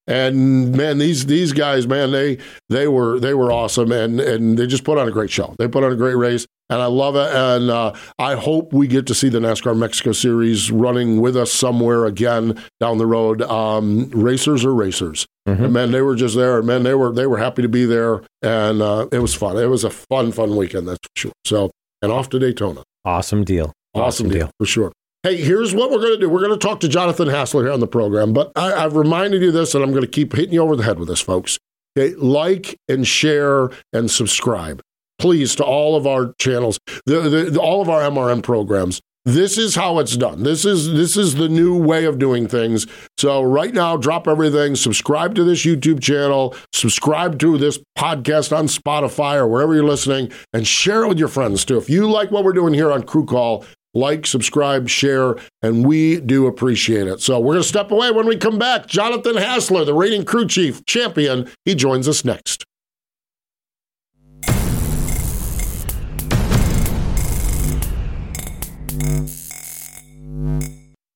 and 0.06 0.76
man, 0.76 0.98
these 0.98 1.26
these 1.26 1.52
guys, 1.52 1.86
man, 1.88 2.12
they 2.12 2.38
they 2.68 2.86
were 2.86 3.18
they 3.18 3.34
were 3.34 3.50
awesome, 3.50 3.90
and 3.90 4.20
and 4.20 4.56
they 4.56 4.66
just 4.68 4.84
put 4.84 4.98
on 4.98 5.08
a 5.08 5.10
great 5.10 5.30
show. 5.30 5.54
They 5.58 5.66
put 5.66 5.82
on 5.82 5.90
a 5.90 5.96
great 5.96 6.14
race, 6.14 6.46
and 6.70 6.80
I 6.80 6.86
love 6.86 7.16
it, 7.16 7.28
and 7.34 7.70
uh, 7.70 7.92
I 8.20 8.36
hope 8.36 8.72
we 8.72 8.86
get 8.86 9.06
to 9.08 9.14
see 9.16 9.28
the 9.28 9.40
NASCAR 9.40 9.76
Mexico 9.76 10.12
Series 10.12 10.70
running 10.70 11.20
with 11.20 11.36
us 11.36 11.50
somewhere 11.52 12.06
again 12.06 12.56
down 12.78 12.98
the 12.98 13.06
road. 13.06 13.42
Um, 13.42 14.10
racers 14.10 14.64
are 14.64 14.74
racers, 14.74 15.26
Mhm. 15.48 15.64
and 15.64 15.72
man, 15.72 15.90
they 15.90 16.02
were 16.02 16.14
just 16.14 16.36
there, 16.36 16.58
and 16.58 16.66
man, 16.68 16.84
they 16.84 16.94
were 16.94 17.12
they 17.12 17.26
were 17.26 17.38
happy 17.38 17.62
to 17.62 17.68
be 17.68 17.84
there, 17.84 18.22
and 18.42 18.80
uh, 18.80 19.08
it 19.10 19.18
was 19.18 19.34
fun. 19.34 19.56
It 19.58 19.66
was 19.66 19.82
a 19.82 19.90
fun, 19.90 20.30
fun 20.30 20.54
weekend, 20.56 20.86
that's 20.86 21.00
for 21.02 21.20
sure. 21.20 21.32
So, 21.44 21.70
and 22.02 22.12
off 22.12 22.28
to 22.30 22.38
Daytona. 22.38 22.82
Awesome 23.04 23.44
deal. 23.44 23.72
Awesome, 23.94 24.28
deal. 24.28 24.50
for 24.58 24.66
sure. 24.66 24.92
Hey, 25.24 25.36
here's 25.36 25.74
what 25.74 25.90
we're 25.90 25.98
going 25.98 26.12
to 26.14 26.18
do. 26.20 26.28
We're 26.28 26.40
going 26.46 26.58
to 26.58 26.64
talk 26.64 26.78
to 26.80 26.88
Jonathan 26.88 27.28
Hassler 27.28 27.64
here 27.64 27.72
on 27.72 27.80
the 27.80 27.86
program, 27.88 28.32
but 28.32 28.52
I, 28.54 28.84
I've 28.84 28.94
reminded 28.94 29.42
you 29.42 29.50
this, 29.50 29.74
and 29.74 29.82
I'm 29.82 29.90
going 29.90 30.02
to 30.02 30.08
keep 30.08 30.34
hitting 30.34 30.54
you 30.54 30.60
over 30.62 30.76
the 30.76 30.84
head 30.84 30.98
with 30.98 31.08
this, 31.08 31.20
folks. 31.20 31.58
Okay, 31.98 32.14
like 32.14 32.76
and 32.88 33.04
share 33.06 33.70
and 33.92 34.08
subscribe, 34.10 34.80
please, 35.18 35.56
to 35.56 35.64
all 35.64 35.96
of 35.96 36.06
our 36.06 36.32
channels, 36.38 36.78
the, 37.06 37.20
the, 37.20 37.44
the- 37.50 37.60
all 37.60 37.82
of 37.82 37.88
our 37.88 38.02
MRN 38.02 38.42
programs. 38.42 39.00
This 39.28 39.58
is 39.58 39.74
how 39.74 39.98
it's 39.98 40.16
done. 40.16 40.42
This 40.42 40.64
is 40.64 40.94
this 40.94 41.14
is 41.14 41.34
the 41.34 41.50
new 41.50 41.76
way 41.76 42.06
of 42.06 42.18
doing 42.18 42.48
things. 42.48 42.86
So 43.18 43.42
right 43.42 43.74
now, 43.74 43.98
drop 43.98 44.26
everything. 44.26 44.74
Subscribe 44.74 45.34
to 45.34 45.44
this 45.44 45.66
YouTube 45.66 46.00
channel. 46.00 46.56
Subscribe 46.72 47.38
to 47.40 47.58
this 47.58 47.78
podcast 47.98 48.56
on 48.56 48.68
Spotify 48.68 49.34
or 49.34 49.46
wherever 49.46 49.74
you're 49.74 49.84
listening, 49.84 50.32
and 50.54 50.66
share 50.66 51.04
it 51.04 51.08
with 51.08 51.18
your 51.18 51.28
friends 51.28 51.66
too. 51.66 51.76
If 51.76 51.90
you 51.90 52.10
like 52.10 52.30
what 52.30 52.42
we're 52.42 52.54
doing 52.54 52.72
here 52.72 52.90
on 52.90 53.02
Crew 53.02 53.26
Call, 53.26 53.66
like, 53.92 54.26
subscribe, 54.26 54.88
share, 54.88 55.36
and 55.60 55.86
we 55.86 56.20
do 56.20 56.46
appreciate 56.46 57.06
it. 57.06 57.20
So 57.20 57.38
we're 57.38 57.56
to 57.56 57.62
step 57.62 57.90
away 57.90 58.10
when 58.10 58.26
we 58.26 58.38
come 58.38 58.58
back. 58.58 58.86
Jonathan 58.86 59.36
Hassler, 59.36 59.84
the 59.84 59.92
reigning 59.92 60.24
crew 60.24 60.46
chief 60.46 60.86
champion, 60.86 61.50
he 61.66 61.74
joins 61.74 62.08
us 62.08 62.24
next. 62.24 62.64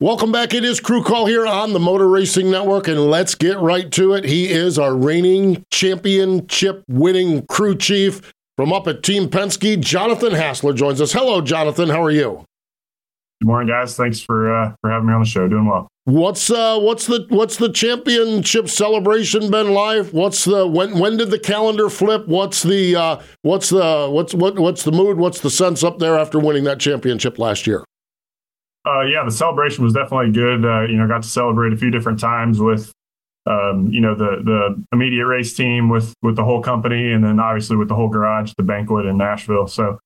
Welcome 0.03 0.33
back. 0.33 0.53
It 0.53 0.65
is 0.65 0.81
Crew 0.81 1.05
Call 1.05 1.27
here 1.27 1.47
on 1.47 1.75
the 1.75 1.79
Motor 1.79 2.09
Racing 2.09 2.51
Network, 2.51 2.89
and 2.89 3.09
let's 3.09 3.37
get 3.37 3.57
right 3.61 3.89
to 3.93 4.15
it. 4.15 4.25
He 4.25 4.51
is 4.51 4.77
our 4.77 4.97
reigning 4.97 5.65
championship 5.71 6.83
winning 6.89 7.47
crew 7.47 7.77
chief 7.77 8.33
from 8.57 8.73
up 8.73 8.89
at 8.89 9.05
Team 9.05 9.29
Penske. 9.29 9.79
Jonathan 9.79 10.33
Hassler 10.33 10.73
joins 10.73 11.01
us. 11.01 11.13
Hello, 11.13 11.41
Jonathan. 11.41 11.89
How 11.89 12.03
are 12.03 12.11
you? 12.11 12.45
Good 13.41 13.47
morning, 13.47 13.69
guys. 13.69 13.97
Thanks 13.97 14.21
for 14.21 14.53
uh, 14.53 14.75
for 14.81 14.91
having 14.91 15.07
me 15.07 15.15
on 15.15 15.21
the 15.21 15.25
show. 15.25 15.47
Doing 15.47 15.67
well. 15.67 15.87
What's 16.03 16.51
uh 16.51 16.81
what's 16.81 17.07
the 17.07 17.25
what's 17.29 17.59
the 17.59 17.71
championship 17.71 18.69
celebration 18.71 19.53
been 19.53 19.73
like? 19.73 20.09
What's 20.09 20.45
the 20.45 20.67
when 20.67 20.99
when 20.99 21.17
did 21.17 21.31
the 21.31 21.39
calendar 21.39 21.89
flip? 21.89 22.27
What's 22.27 22.65
the 22.65 22.97
uh 22.97 23.23
what's 23.43 23.69
the 23.69 24.09
what's 24.11 24.35
what 24.35 24.59
what's 24.59 24.83
the 24.83 24.91
mood? 24.91 25.19
What's 25.19 25.39
the 25.39 25.51
sense 25.51 25.85
up 25.85 26.01
there 26.01 26.19
after 26.19 26.41
winning 26.41 26.65
that 26.65 26.81
championship 26.81 27.39
last 27.39 27.69
year? 27.69 27.85
Uh, 28.85 29.03
yeah, 29.03 29.25
the 29.25 29.31
celebration 29.31 29.85
was 29.85 29.93
definitely 29.93 30.33
good. 30.33 30.65
Uh, 30.65 30.83
you 30.83 30.97
know, 30.97 31.07
got 31.07 31.23
to 31.23 31.29
celebrate 31.29 31.73
a 31.73 31.77
few 31.77 31.91
different 31.91 32.19
times 32.19 32.59
with, 32.59 32.93
um, 33.47 33.89
you 33.93 34.01
know, 34.01 34.15
the 34.15 34.43
the 34.45 34.83
immediate 34.93 35.27
race 35.27 35.55
team 35.55 35.89
with 35.89 36.15
with 36.23 36.37
the 36.37 36.45
whole 36.45 36.63
company, 36.63 37.13
and 37.13 37.23
then 37.23 37.39
obviously 37.39 37.77
with 37.77 37.89
the 37.89 37.95
whole 37.95 38.09
garage, 38.09 38.53
the 38.57 38.63
banquet 38.63 39.07
in 39.07 39.17
Nashville. 39.17 39.69
So 39.69 39.99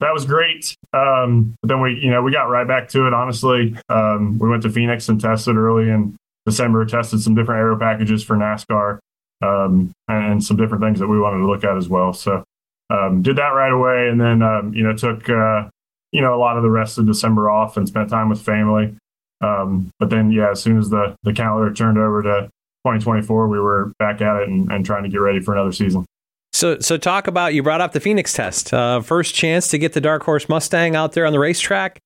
that 0.00 0.12
was 0.12 0.24
great. 0.24 0.74
Um, 0.92 1.54
but 1.62 1.68
then 1.68 1.80
we, 1.80 1.98
you 2.00 2.10
know, 2.10 2.22
we 2.22 2.32
got 2.32 2.44
right 2.44 2.66
back 2.66 2.88
to 2.90 3.06
it. 3.06 3.14
Honestly, 3.14 3.76
um, 3.88 4.38
we 4.38 4.48
went 4.48 4.62
to 4.64 4.70
Phoenix 4.70 5.08
and 5.08 5.20
tested 5.20 5.56
early 5.56 5.88
in 5.88 6.16
December. 6.44 6.84
Tested 6.86 7.20
some 7.20 7.34
different 7.34 7.60
aero 7.60 7.78
packages 7.78 8.24
for 8.24 8.36
NASCAR 8.36 8.98
um, 9.42 9.92
and 10.08 10.42
some 10.42 10.56
different 10.56 10.82
things 10.82 10.98
that 10.98 11.08
we 11.08 11.20
wanted 11.20 11.38
to 11.38 11.46
look 11.46 11.64
at 11.64 11.76
as 11.76 11.88
well. 11.88 12.12
So 12.12 12.42
um, 12.90 13.22
did 13.22 13.36
that 13.36 13.50
right 13.50 13.72
away, 13.72 14.08
and 14.08 14.20
then 14.20 14.42
um, 14.42 14.74
you 14.74 14.82
know 14.82 14.92
took. 14.92 15.28
Uh, 15.30 15.68
you 16.12 16.20
know, 16.20 16.34
a 16.34 16.38
lot 16.38 16.56
of 16.56 16.62
the 16.62 16.70
rest 16.70 16.98
of 16.98 17.06
December 17.06 17.50
off 17.50 17.76
and 17.76 17.86
spent 17.86 18.08
time 18.08 18.28
with 18.28 18.40
family. 18.40 18.94
Um, 19.40 19.90
but 19.98 20.10
then, 20.10 20.30
yeah, 20.32 20.50
as 20.50 20.62
soon 20.62 20.78
as 20.78 20.90
the, 20.90 21.14
the 21.22 21.32
calendar 21.32 21.72
turned 21.72 21.98
over 21.98 22.22
to 22.22 22.48
2024, 22.84 23.48
we 23.48 23.60
were 23.60 23.92
back 23.98 24.20
at 24.20 24.42
it 24.42 24.48
and, 24.48 24.70
and 24.70 24.84
trying 24.84 25.04
to 25.04 25.08
get 25.08 25.18
ready 25.18 25.40
for 25.40 25.52
another 25.54 25.72
season. 25.72 26.04
So, 26.52 26.78
so 26.80 26.96
talk 26.96 27.26
about 27.26 27.54
you 27.54 27.62
brought 27.62 27.80
up 27.80 27.92
the 27.92 28.00
Phoenix 28.00 28.32
test. 28.32 28.72
Uh, 28.72 29.00
first 29.00 29.34
chance 29.34 29.68
to 29.68 29.78
get 29.78 29.92
the 29.92 30.00
Dark 30.00 30.22
Horse 30.22 30.48
Mustang 30.48 30.96
out 30.96 31.12
there 31.12 31.26
on 31.26 31.32
the 31.32 31.38
racetrack 31.38 32.00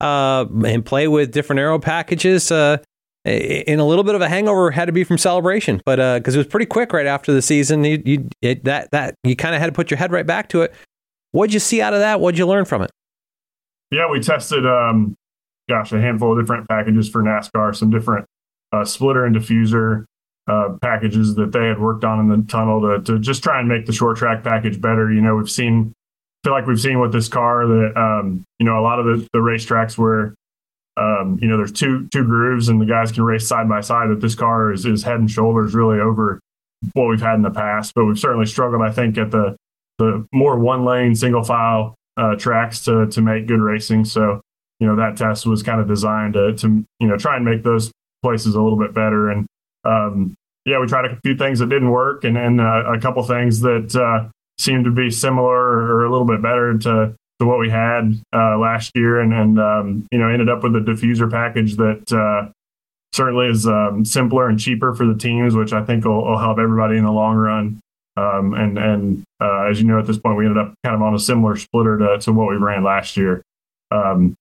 uh, 0.00 0.44
and 0.66 0.84
play 0.84 1.08
with 1.08 1.32
different 1.32 1.60
aero 1.60 1.78
packages. 1.78 2.50
Uh, 2.50 2.78
in 3.24 3.80
a 3.80 3.86
little 3.86 4.04
bit 4.04 4.14
of 4.14 4.20
a 4.20 4.28
hangover 4.28 4.70
had 4.70 4.84
to 4.84 4.92
be 4.92 5.02
from 5.02 5.16
celebration, 5.16 5.80
but 5.86 5.96
because 6.18 6.34
uh, 6.34 6.38
it 6.38 6.40
was 6.40 6.46
pretty 6.46 6.66
quick 6.66 6.92
right 6.92 7.06
after 7.06 7.32
the 7.32 7.40
season, 7.40 7.82
you, 7.82 8.02
you 8.04 8.28
it, 8.42 8.64
that 8.64 8.90
that 8.90 9.14
you 9.24 9.34
kind 9.34 9.54
of 9.54 9.62
had 9.62 9.68
to 9.68 9.72
put 9.72 9.90
your 9.90 9.96
head 9.96 10.12
right 10.12 10.26
back 10.26 10.50
to 10.50 10.60
it. 10.60 10.74
What'd 11.32 11.54
you 11.54 11.60
see 11.60 11.80
out 11.80 11.94
of 11.94 12.00
that? 12.00 12.20
What'd 12.20 12.36
you 12.38 12.46
learn 12.46 12.66
from 12.66 12.82
it? 12.82 12.90
Yeah, 13.94 14.10
we 14.10 14.20
tested, 14.20 14.66
um, 14.66 15.14
gosh, 15.68 15.92
a 15.92 16.00
handful 16.00 16.32
of 16.32 16.42
different 16.42 16.68
packages 16.68 17.08
for 17.08 17.22
NASCAR, 17.22 17.74
some 17.74 17.90
different 17.90 18.26
uh, 18.72 18.84
splitter 18.84 19.24
and 19.24 19.36
diffuser 19.36 20.04
uh, 20.48 20.76
packages 20.82 21.36
that 21.36 21.52
they 21.52 21.66
had 21.66 21.78
worked 21.78 22.04
on 22.04 22.18
in 22.20 22.28
the 22.28 22.46
tunnel 22.48 22.80
to, 22.80 23.02
to 23.04 23.18
just 23.18 23.42
try 23.42 23.60
and 23.60 23.68
make 23.68 23.86
the 23.86 23.92
short 23.92 24.16
track 24.16 24.42
package 24.42 24.80
better. 24.80 25.12
You 25.12 25.20
know, 25.20 25.36
we've 25.36 25.50
seen, 25.50 25.92
feel 26.42 26.52
like 26.52 26.66
we've 26.66 26.80
seen 26.80 27.00
with 27.00 27.12
this 27.12 27.28
car 27.28 27.66
that, 27.66 27.92
um, 27.96 28.44
you 28.58 28.66
know, 28.66 28.78
a 28.78 28.82
lot 28.82 28.98
of 28.98 29.06
the, 29.06 29.28
the 29.32 29.38
racetracks 29.38 29.96
where 29.96 30.34
um, 30.96 31.38
you 31.42 31.48
know, 31.48 31.56
there's 31.56 31.72
two 31.72 32.08
two 32.12 32.24
grooves 32.24 32.68
and 32.68 32.80
the 32.80 32.86
guys 32.86 33.10
can 33.10 33.24
race 33.24 33.46
side 33.46 33.68
by 33.68 33.80
side. 33.80 34.10
That 34.10 34.20
this 34.20 34.34
car 34.34 34.72
is 34.72 34.86
is 34.86 35.02
head 35.02 35.16
and 35.16 35.30
shoulders 35.30 35.74
really 35.74 35.98
over 35.98 36.40
what 36.92 37.08
we've 37.08 37.20
had 37.20 37.34
in 37.34 37.42
the 37.42 37.50
past. 37.50 37.94
But 37.94 38.04
we've 38.04 38.18
certainly 38.18 38.46
struggled, 38.46 38.82
I 38.82 38.92
think, 38.92 39.18
at 39.18 39.30
the 39.30 39.56
the 39.98 40.26
more 40.32 40.58
one 40.58 40.84
lane 40.84 41.14
single 41.14 41.42
file 41.42 41.94
uh, 42.16 42.36
tracks 42.36 42.84
to 42.84 43.06
to 43.08 43.20
make 43.20 43.46
good 43.46 43.60
racing. 43.60 44.04
So 44.04 44.40
you 44.80 44.86
know 44.86 44.96
that 44.96 45.16
test 45.16 45.46
was 45.46 45.62
kind 45.62 45.80
of 45.80 45.88
designed 45.88 46.34
to 46.34 46.54
to 46.54 46.84
you 47.00 47.06
know 47.06 47.16
try 47.16 47.36
and 47.36 47.44
make 47.44 47.62
those 47.62 47.92
places 48.22 48.54
a 48.54 48.60
little 48.60 48.78
bit 48.78 48.94
better. 48.94 49.30
And 49.30 49.46
um, 49.84 50.34
yeah, 50.64 50.80
we 50.80 50.86
tried 50.86 51.04
a 51.04 51.18
few 51.22 51.36
things 51.36 51.58
that 51.58 51.68
didn't 51.68 51.90
work, 51.90 52.24
and 52.24 52.36
then 52.36 52.60
uh, 52.60 52.92
a 52.92 53.00
couple 53.00 53.22
things 53.22 53.60
that 53.60 53.94
uh, 53.94 54.28
seemed 54.58 54.84
to 54.84 54.90
be 54.90 55.10
similar 55.10 55.54
or 55.54 56.04
a 56.04 56.10
little 56.10 56.26
bit 56.26 56.42
better 56.42 56.76
to 56.78 57.14
to 57.40 57.46
what 57.46 57.58
we 57.58 57.68
had 57.68 58.14
uh, 58.32 58.56
last 58.58 58.92
year, 58.94 59.20
and 59.20 59.32
and 59.32 59.58
um, 59.58 60.06
you 60.10 60.18
know 60.18 60.28
ended 60.28 60.48
up 60.48 60.62
with 60.62 60.74
a 60.76 60.80
diffuser 60.80 61.30
package 61.30 61.76
that 61.76 62.12
uh, 62.12 62.50
certainly 63.12 63.48
is 63.48 63.66
um, 63.66 64.04
simpler 64.04 64.48
and 64.48 64.58
cheaper 64.58 64.94
for 64.94 65.06
the 65.06 65.16
teams, 65.16 65.54
which 65.54 65.72
I 65.72 65.84
think 65.84 66.04
will, 66.04 66.24
will 66.24 66.38
help 66.38 66.58
everybody 66.58 66.96
in 66.96 67.04
the 67.04 67.12
long 67.12 67.36
run. 67.36 67.80
Um, 68.16 68.54
and 68.54 68.78
and 68.78 69.24
uh, 69.40 69.64
as 69.64 69.80
you 69.80 69.86
know, 69.86 69.98
at 69.98 70.06
this 70.06 70.18
point, 70.18 70.36
we 70.36 70.46
ended 70.46 70.62
up 70.62 70.74
kind 70.84 70.94
of 70.94 71.02
on 71.02 71.14
a 71.14 71.18
similar 71.18 71.56
splitter 71.56 71.98
to, 71.98 72.18
to 72.20 72.32
what 72.32 72.48
we 72.48 72.56
ran 72.56 72.84
last 72.84 73.16
year. 73.16 73.42
Um, 73.90 74.36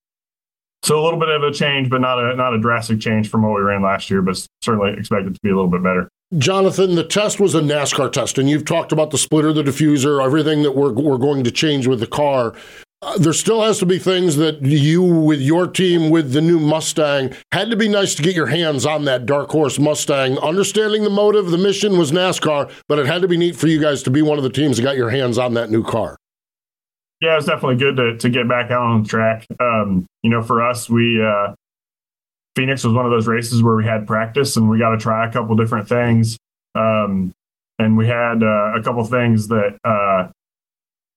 so 0.84 1.00
a 1.00 1.04
little 1.04 1.20
bit 1.20 1.30
of 1.30 1.44
a 1.44 1.52
change, 1.52 1.90
but 1.90 2.02
not 2.02 2.20
a 2.20 2.36
not 2.36 2.54
a 2.54 2.60
drastic 2.60 3.00
change 3.00 3.30
from 3.30 3.44
what 3.44 3.56
we 3.56 3.62
ran 3.62 3.82
last 3.82 4.10
year, 4.10 4.22
but 4.22 4.46
certainly 4.62 4.94
expected 4.98 5.34
to 5.34 5.40
be 5.42 5.50
a 5.50 5.56
little 5.56 5.72
bit 5.72 5.82
better. 5.82 6.10
Jonathan, 6.38 6.96
the 6.96 7.04
test 7.04 7.40
was 7.40 7.54
a 7.54 7.62
NASCAR 7.62 8.12
test, 8.12 8.38
and 8.38 8.50
you've 8.50 8.66
talked 8.66 8.92
about 8.92 9.12
the 9.12 9.18
splitter, 9.18 9.54
the 9.54 9.64
diffuser, 9.64 10.24
everything 10.24 10.64
that 10.64 10.72
we're, 10.72 10.92
we're 10.92 11.18
going 11.18 11.44
to 11.44 11.52
change 11.52 11.86
with 11.86 12.00
the 12.00 12.08
car. 12.08 12.54
Uh, 13.04 13.18
there 13.18 13.34
still 13.34 13.62
has 13.62 13.80
to 13.80 13.86
be 13.86 14.00
things 14.00 14.38
that 14.38 14.62
you, 14.62 15.04
with 15.04 15.42
your 15.42 15.68
team, 15.68 16.10
with 16.10 16.32
the 16.32 16.42
new 16.42 16.58
Mustang, 16.58 17.34
had 17.52 17.70
to 17.70 17.76
be 17.76 17.90
nice 17.90 18.16
to 18.16 18.24
get 18.24 18.34
your 18.34 18.48
hands 18.48 18.86
on 18.86 19.04
that 19.06 19.26
dark 19.26 19.50
horse 19.50 19.78
Mustang. 19.78 20.38
Understanding 20.38 21.04
the 21.04 21.10
motive, 21.10 21.52
the 21.52 21.58
mission 21.58 21.98
was 21.98 22.14
NASCAR, 22.14 22.72
but 22.88 23.00
it 23.00 23.06
had 23.06 23.22
to 23.22 23.28
be 23.28 23.36
neat 23.36 23.58
for 23.58 23.68
you 23.68 23.82
guys 23.82 24.04
to 24.04 24.10
be 24.10 24.22
one 24.22 24.38
of 24.38 24.44
the 24.44 24.50
teams 24.50 24.78
that 24.78 24.84
got 24.84 24.96
your 24.96 25.10
hands 25.10 25.38
on 25.38 25.54
that 25.56 25.70
new 25.70 25.84
car. 25.84 26.16
Yeah, 27.20 27.36
it's 27.36 27.46
definitely 27.46 27.78
good 27.78 27.98
to, 27.98 28.18
to 28.18 28.30
get 28.30 28.48
back 28.48 28.72
out 28.72 28.84
on 28.84 29.04
the 29.04 29.10
track. 29.10 29.48
Um, 29.60 30.06
you 30.22 30.30
know, 30.30 30.42
for 30.42 30.62
us, 30.62 30.90
we 30.90 31.22
uh, 31.22 31.54
Phoenix 32.56 32.84
was 32.84 32.94
one 32.94 33.06
of 33.06 33.12
those 33.12 33.28
races 33.28 33.62
where 33.62 33.76
we 33.76 33.86
had 33.86 34.08
practice 34.08 34.56
and 34.56 34.70
we 34.70 34.80
got 34.80 34.92
to 34.92 34.98
try 34.98 35.28
a 35.28 35.32
couple 35.32 35.56
different 35.56 35.90
things. 35.90 36.38
Um, 36.76 37.34
and 37.80 37.98
we 37.98 38.08
had 38.08 38.44
uh, 38.44 38.74
a 38.76 38.82
couple 38.84 39.04
things 39.04 39.48
that 39.48 39.78
uh, 39.84 39.90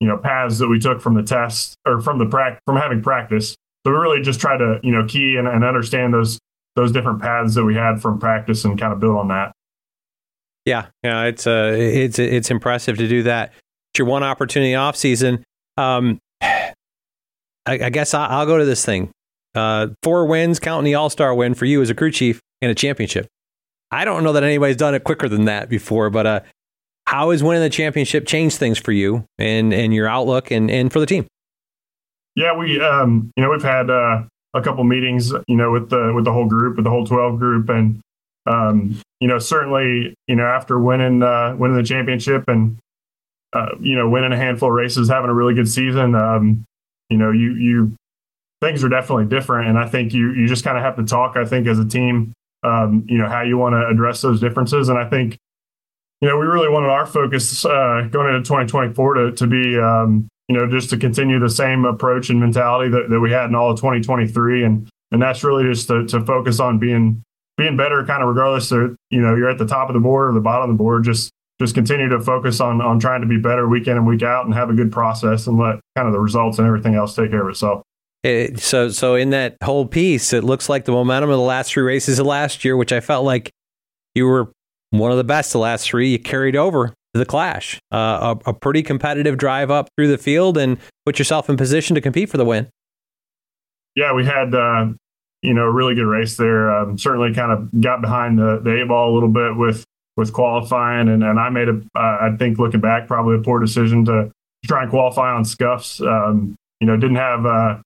you 0.01 0.09
know 0.09 0.17
paths 0.17 0.59
that 0.59 0.69
we 0.69 0.79
took 0.79 1.01
from 1.01 1.15
the 1.15 1.23
test 1.23 1.77
or 1.87 2.01
from 2.01 2.19
the 2.19 2.27
prac 2.27 2.61
from 2.67 2.77
having 2.77 3.03
practice. 3.03 3.57
So 3.85 3.93
we 3.93 3.99
really 3.99 4.23
just 4.23 4.41
try 4.41 4.57
to 4.57 4.81
you 4.83 4.93
know 4.93 5.05
key 5.07 5.37
and, 5.37 5.47
and 5.47 5.65
understand 5.65 6.15
those 6.15 6.39
those 6.75 6.93
different 6.93 7.21
paths 7.21 7.55
that 7.55 7.65
we 7.65 7.75
had 7.75 8.01
from 8.01 8.19
practice 8.19 8.65
and 8.65 8.79
kind 8.79 8.93
of 8.93 9.01
build 9.01 9.17
on 9.17 9.29
that. 9.29 9.53
Yeah, 10.65 10.87
yeah, 11.03 11.25
it's 11.25 11.47
uh, 11.47 11.75
it's 11.77 12.19
it's 12.19 12.51
impressive 12.51 12.99
to 12.99 13.09
do 13.09 13.23
that. 13.25 13.53
It's 13.93 13.99
your 13.99 14.09
one 14.09 14.23
opportunity 14.23 14.75
off 14.75 14.97
season. 14.97 15.45
Um, 15.77 16.19
I, 16.43 16.73
I 17.67 17.91
guess 17.91 18.15
I'll, 18.15 18.31
I'll, 18.31 18.47
go 18.47 18.59
to 18.59 18.65
this 18.65 18.85
thing. 18.85 19.11
Uh, 19.55 19.89
four 20.03 20.27
wins, 20.27 20.61
counting 20.61 20.85
the 20.85 20.95
All 20.95 21.09
Star 21.11 21.35
win 21.35 21.55
for 21.55 21.65
you 21.65 21.83
as 21.83 21.91
a 21.91 21.95
crew 21.95 22.11
chief 22.11 22.41
and 22.61 22.71
a 22.71 22.75
championship. 22.75 23.27
I 23.91 24.05
don't 24.05 24.25
know 24.25 24.33
that 24.33 24.43
anybody's 24.43 24.77
done 24.77 24.95
it 24.95 25.05
quicker 25.05 25.29
than 25.29 25.45
that 25.45 25.69
before, 25.69 26.11
but 26.11 26.27
uh, 26.27 26.41
how 27.07 27.31
has 27.31 27.43
winning 27.43 27.63
the 27.63 27.71
championship 27.71 28.27
changed 28.27 28.59
things 28.59 28.79
for 28.79 28.93
you 28.93 29.25
and 29.39 29.73
and 29.73 29.95
your 29.95 30.09
outlook 30.09 30.51
and 30.51 30.71
and 30.71 30.93
for 30.93 31.01
the 31.01 31.07
team? 31.07 31.27
Yeah, 32.35 32.57
we 32.57 32.81
um, 32.81 33.33
you 33.37 33.43
know 33.43 33.51
we've 33.51 33.63
had 33.63 33.91
uh, 33.91 34.25
a 34.55 34.63
couple 34.63 34.85
meetings 34.85 35.33
you 35.47 35.57
know 35.57 35.71
with 35.71 35.91
the 35.91 36.13
with 36.15 36.25
the 36.25 36.33
whole 36.33 36.47
group 36.47 36.77
with 36.77 36.85
the 36.85 36.91
whole 36.91 37.07
twelve 37.07 37.39
group. 37.39 37.69
And 37.69 38.01
um, 38.47 39.01
you 39.21 39.29
know 39.29 39.39
certainly 39.39 40.15
you 40.27 40.37
know 40.37 40.45
after 40.45 40.79
winning 40.79 41.23
uh, 41.23 41.55
winning 41.57 41.77
the 41.77 41.83
championship 41.83 42.45
and 42.49 42.79
uh, 43.53 43.75
you 43.81 43.97
know 43.97 44.09
winning 44.09 44.33
a 44.33 44.37
handful 44.37 44.69
of 44.69 44.75
races 44.75 45.09
having 45.09 45.31
a 45.31 45.35
really 45.35 45.55
good 45.55 45.69
season 45.69 46.15
um, 46.15 46.65
you 47.09 47.17
know 47.17 47.31
you 47.31 47.55
you 47.55 47.93
things 48.61 48.83
are 48.83 48.89
definitely 48.89 49.27
different. 49.27 49.69
And 49.69 49.79
I 49.79 49.87
think 49.89 50.13
you 50.13 50.33
you 50.33 50.49
just 50.49 50.65
kind 50.65 50.77
of 50.77 50.83
have 50.83 50.97
to 50.97 51.05
talk 51.05 51.37
I 51.37 51.45
think 51.45 51.69
as 51.69 51.79
a 51.79 51.87
team 51.87 52.33
um, 52.65 53.07
you 53.09 53.17
know 53.17 53.29
how 53.29 53.43
you 53.43 53.57
want 53.57 53.75
to 53.75 53.87
address 53.87 54.23
those 54.23 54.41
differences. 54.41 54.89
And 54.89 54.99
I 54.99 55.09
think 55.09 55.39
you 56.21 56.29
know, 56.29 56.39
we 56.39 56.47
really 56.47 56.69
wanted 56.69 56.89
our 56.89 57.07
focus 57.07 57.65
uh, 57.65 58.09
going 58.11 58.35
into 58.35 58.41
2024 58.41 59.15
to, 59.15 59.33
to 59.33 59.47
be, 59.47 59.79
um, 59.79 60.29
you 60.49 60.57
know, 60.57 60.69
just 60.69 60.91
to 60.91 60.97
continue 60.97 61.39
the 61.39 61.51
same 61.51 61.85
approach 61.85 62.31
and 62.31 62.41
mentality 62.41 62.91
that, 62.91 63.11
that 63.11 63.21
we 63.21 63.31
had 63.31 63.47
in 63.47 63.55
all 63.55 63.71
of 63.71 63.77
2023. 63.79 64.65
And, 64.65 64.89
and 65.13 65.21
that's 65.21 65.45
really 65.45 65.65
just 65.65 65.89
to, 65.89 66.07
to 66.07 66.25
focus 66.25 66.59
on 66.59 66.79
being, 66.79 67.23
being 67.59 67.77
better 67.77 68.05
kind 68.05 68.23
of 68.23 68.29
regardless 68.29 68.73
of, 68.73 68.97
you 69.11 69.21
know, 69.21 69.35
you're 69.35 69.51
at 69.51 69.59
the 69.59 69.67
top 69.67 69.91
of 69.91 69.95
the 69.95 70.01
board 70.01 70.31
or 70.31 70.33
the 70.33 70.41
bottom 70.41 70.71
of 70.71 70.77
the 70.77 70.79
board, 70.79 71.05
just, 71.05 71.31
just 71.61 71.75
continue 71.75 72.09
to 72.09 72.21
focus 72.21 72.61
on, 72.61 72.81
on 72.81 72.99
trying 72.99 73.21
to 73.21 73.27
be 73.27 73.39
better 73.39 73.69
week 73.69 73.87
in 73.87 73.97
and 73.97 74.07
week 74.07 74.23
out 74.23 74.47
and 74.47 74.55
have 74.55 74.71
a 74.71 74.75
good 74.75 74.93
process 74.93 75.47
and 75.47 75.59
let 75.59 75.81
kind 75.97 76.07
of 76.07 76.13
the 76.13 76.21
results 76.21 76.59
and 76.59 76.67
everything 76.67 76.95
else 76.95 77.15
take 77.15 77.31
care 77.31 77.43
of 77.43 77.49
itself. 77.49 77.83
It, 78.23 78.59
so, 78.61 78.89
so 78.89 79.15
in 79.15 79.31
that 79.31 79.57
whole 79.63 79.87
piece, 79.87 80.33
it 80.33 80.45
looks 80.45 80.69
like 80.69 80.87
the 80.87 80.93
momentum 80.93 81.31
of 81.31 81.37
the 81.37 81.43
last 81.43 81.73
three 81.73 81.83
races 81.83 82.19
of 82.19 82.27
last 82.27 82.65
year, 82.65 82.77
which 82.77 82.93
I 82.93 83.01
felt 83.01 83.25
like 83.25 83.51
you 84.15 84.27
were 84.27 84.51
one 84.99 85.11
of 85.11 85.17
the 85.17 85.25
best 85.25 85.53
the 85.53 85.59
last 85.59 85.89
three. 85.89 86.11
You 86.11 86.19
carried 86.19 86.57
over 86.57 86.89
to 86.89 87.19
the 87.19 87.27
Clash, 87.27 87.79
uh, 87.93 88.37
a, 88.47 88.51
a, 88.51 88.53
pretty 88.53 88.83
competitive 88.83 89.37
drive 89.39 89.71
up 89.71 89.89
through 89.97 90.09
the 90.09 90.19
field, 90.19 90.59
and 90.59 90.79
put 91.05 91.19
yourself 91.19 91.49
in 91.49 91.57
position 91.57 91.95
to 91.95 92.01
compete 92.01 92.29
for 92.29 92.37
the 92.37 92.45
win. 92.45 92.69
Yeah, 93.95 94.13
we 94.13 94.25
had 94.25 94.55
uh, 94.55 94.89
you 95.43 95.55
know 95.55 95.63
a 95.63 95.73
really 95.73 95.95
good 95.95 96.07
race 96.07 96.37
there. 96.37 96.71
Um, 96.71 96.99
certainly, 96.99 97.33
kind 97.35 97.53
of 97.53 97.81
got 97.81 98.01
behind 98.01 98.39
the, 98.39 98.61
the 98.63 98.83
eight 98.83 98.89
ball 98.89 99.13
a 99.13 99.15
little 99.15 99.31
bit 99.31 99.57
with 99.57 99.85
with 100.17 100.33
qualifying, 100.33 101.09
and, 101.09 101.23
and 101.23 101.39
I 101.39 101.51
made 101.51 101.69
a 101.69 101.81
uh, 101.95 102.19
I 102.21 102.37
think 102.39 102.59
looking 102.59 102.81
back 102.81 103.07
probably 103.07 103.37
a 103.37 103.43
poor 103.43 103.61
decision 103.61 104.05
to 104.07 104.31
try 104.65 104.83
and 104.83 104.91
qualify 104.91 105.33
on 105.33 105.45
scuffs. 105.45 106.01
Um, 106.01 106.57
you 106.81 106.87
know, 106.87 106.97
didn't 106.97 107.17
have 107.17 107.47
uh, 107.47 107.79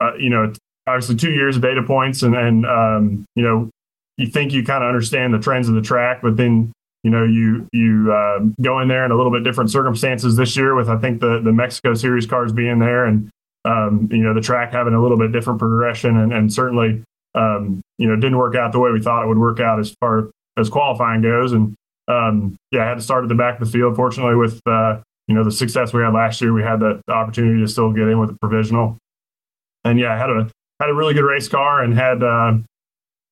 uh, 0.00 0.14
you 0.18 0.30
know 0.30 0.52
obviously 0.86 1.16
two 1.16 1.32
years 1.32 1.56
of 1.56 1.62
data 1.62 1.82
points, 1.82 2.22
and 2.22 2.34
and 2.34 2.66
um, 2.66 3.24
you 3.34 3.42
know 3.42 3.70
you 4.16 4.26
think 4.26 4.52
you 4.52 4.64
kind 4.64 4.82
of 4.82 4.88
understand 4.88 5.34
the 5.34 5.38
trends 5.38 5.68
of 5.68 5.74
the 5.74 5.82
track, 5.82 6.20
but 6.22 6.36
then 6.36 6.72
you 7.02 7.10
know 7.10 7.24
you 7.24 7.68
you 7.72 8.12
uh, 8.12 8.40
go 8.60 8.80
in 8.80 8.88
there 8.88 9.04
in 9.04 9.10
a 9.10 9.16
little 9.16 9.32
bit 9.32 9.44
different 9.44 9.70
circumstances 9.70 10.36
this 10.36 10.56
year 10.56 10.74
with 10.74 10.88
I 10.88 10.96
think 10.98 11.20
the 11.20 11.40
the 11.40 11.52
Mexico 11.52 11.94
Series 11.94 12.26
cars 12.26 12.52
being 12.52 12.78
there 12.78 13.04
and 13.04 13.30
um, 13.64 14.08
you 14.10 14.22
know 14.22 14.34
the 14.34 14.40
track 14.40 14.72
having 14.72 14.94
a 14.94 15.00
little 15.00 15.18
bit 15.18 15.32
different 15.32 15.58
progression 15.58 16.16
and, 16.16 16.32
and 16.32 16.52
certainly 16.52 17.02
um, 17.34 17.80
you 17.98 18.08
know 18.08 18.16
didn't 18.16 18.38
work 18.38 18.56
out 18.56 18.72
the 18.72 18.78
way 18.78 18.90
we 18.90 19.00
thought 19.00 19.22
it 19.22 19.28
would 19.28 19.38
work 19.38 19.60
out 19.60 19.78
as 19.78 19.94
far 20.00 20.30
as 20.56 20.68
qualifying 20.68 21.20
goes 21.20 21.52
and 21.52 21.74
um, 22.08 22.56
yeah 22.70 22.84
I 22.84 22.88
had 22.88 22.94
to 22.96 23.02
start 23.02 23.24
at 23.24 23.28
the 23.28 23.34
back 23.34 23.60
of 23.60 23.66
the 23.66 23.70
field. 23.70 23.94
Fortunately, 23.94 24.34
with 24.34 24.60
uh, 24.66 25.00
you 25.28 25.34
know 25.34 25.44
the 25.44 25.52
success 25.52 25.92
we 25.92 26.02
had 26.02 26.14
last 26.14 26.40
year, 26.40 26.52
we 26.52 26.62
had 26.62 26.80
the 26.80 27.00
opportunity 27.08 27.60
to 27.60 27.68
still 27.68 27.92
get 27.92 28.08
in 28.08 28.18
with 28.18 28.30
the 28.30 28.36
provisional. 28.40 28.96
And 29.84 29.98
yeah, 29.98 30.14
I 30.14 30.16
had 30.16 30.30
a 30.30 30.50
had 30.80 30.90
a 30.90 30.94
really 30.94 31.14
good 31.14 31.24
race 31.24 31.48
car 31.48 31.82
and 31.82 31.94
had 31.94 32.22
uh, 32.22 32.54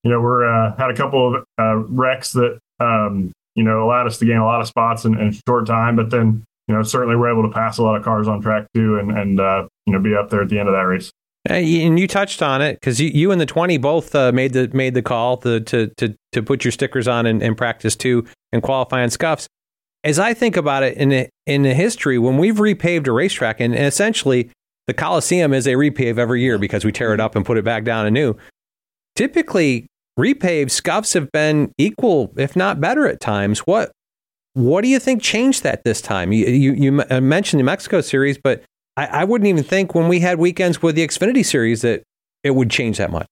you 0.04 0.10
know, 0.10 0.20
we're 0.20 0.44
uh, 0.44 0.76
had 0.76 0.90
a 0.90 0.94
couple 0.94 1.34
of 1.34 1.44
uh, 1.58 1.76
wrecks 1.76 2.32
that 2.32 2.58
um, 2.78 3.32
you 3.54 3.64
know 3.64 3.82
allowed 3.82 4.06
us 4.06 4.18
to 4.18 4.26
gain 4.26 4.36
a 4.36 4.44
lot 4.44 4.60
of 4.60 4.68
spots 4.68 5.04
in, 5.04 5.18
in, 5.18 5.28
a 5.28 5.32
short 5.48 5.66
time, 5.66 5.96
but 5.96 6.10
then 6.10 6.44
you 6.68 6.74
know 6.74 6.82
certainly 6.82 7.16
we're 7.16 7.32
able 7.32 7.42
to 7.42 7.52
pass 7.52 7.78
a 7.78 7.82
lot 7.82 7.96
of 7.96 8.04
cars 8.04 8.28
on 8.28 8.40
track 8.40 8.66
too, 8.74 8.98
and 8.98 9.10
and 9.10 9.40
uh, 9.40 9.66
you 9.86 9.92
know 9.92 9.98
be 9.98 10.14
up 10.14 10.30
there 10.30 10.42
at 10.42 10.48
the 10.48 10.58
end 10.58 10.68
of 10.68 10.74
that 10.74 10.82
race. 10.82 11.10
And 11.46 11.98
you 11.98 12.08
touched 12.08 12.40
on 12.40 12.62
it 12.62 12.80
because 12.80 12.98
you, 13.00 13.08
you 13.08 13.30
and 13.30 13.40
the 13.40 13.46
twenty 13.46 13.76
both 13.78 14.14
uh, 14.14 14.32
made 14.32 14.52
the 14.52 14.68
made 14.72 14.94
the 14.94 15.02
call 15.02 15.38
to 15.38 15.60
to 15.60 15.88
to, 15.96 16.14
to 16.32 16.42
put 16.42 16.64
your 16.64 16.72
stickers 16.72 17.08
on 17.08 17.26
in, 17.26 17.42
in 17.42 17.54
practice 17.54 17.96
too 17.96 18.26
and 18.52 18.62
qualify 18.62 18.96
qualifying 18.96 19.10
scuffs. 19.10 19.48
As 20.04 20.18
I 20.18 20.34
think 20.34 20.56
about 20.56 20.82
it 20.82 20.98
in 20.98 21.08
the, 21.08 21.28
in 21.46 21.62
the 21.62 21.72
history, 21.72 22.18
when 22.18 22.36
we've 22.36 22.56
repaved 22.56 23.06
a 23.06 23.12
racetrack, 23.12 23.58
and 23.58 23.74
essentially 23.74 24.50
the 24.86 24.92
Coliseum 24.92 25.54
is 25.54 25.66
a 25.66 25.72
repave 25.72 26.18
every 26.18 26.42
year 26.42 26.58
because 26.58 26.84
we 26.84 26.92
tear 26.92 27.14
it 27.14 27.20
up 27.20 27.34
and 27.34 27.44
put 27.44 27.56
it 27.56 27.64
back 27.64 27.84
down 27.84 28.04
anew. 28.04 28.36
Typically, 29.16 29.86
repave 30.18 30.70
scuffs 30.70 31.12
have 31.14 31.30
been 31.32 31.72
equal, 31.78 32.32
if 32.36 32.54
not 32.56 32.80
better 32.80 33.06
at 33.06 33.20
times. 33.20 33.60
What 33.60 33.92
what 34.54 34.82
do 34.82 34.88
you 34.88 34.98
think 35.00 35.22
changed 35.22 35.62
that 35.64 35.84
this 35.84 36.00
time? 36.00 36.32
You 36.32 36.46
you, 36.46 36.72
you 36.72 37.04
uh, 37.10 37.20
mentioned 37.20 37.60
the 37.60 37.64
Mexico 37.64 38.00
series, 38.00 38.38
but 38.38 38.62
I, 38.96 39.06
I 39.06 39.24
wouldn't 39.24 39.48
even 39.48 39.64
think 39.64 39.94
when 39.94 40.08
we 40.08 40.20
had 40.20 40.38
weekends 40.38 40.80
with 40.82 40.94
the 40.94 41.06
Xfinity 41.06 41.44
series 41.44 41.82
that 41.82 42.04
it 42.44 42.52
would 42.52 42.70
change 42.70 42.98
that 42.98 43.10
much. 43.10 43.26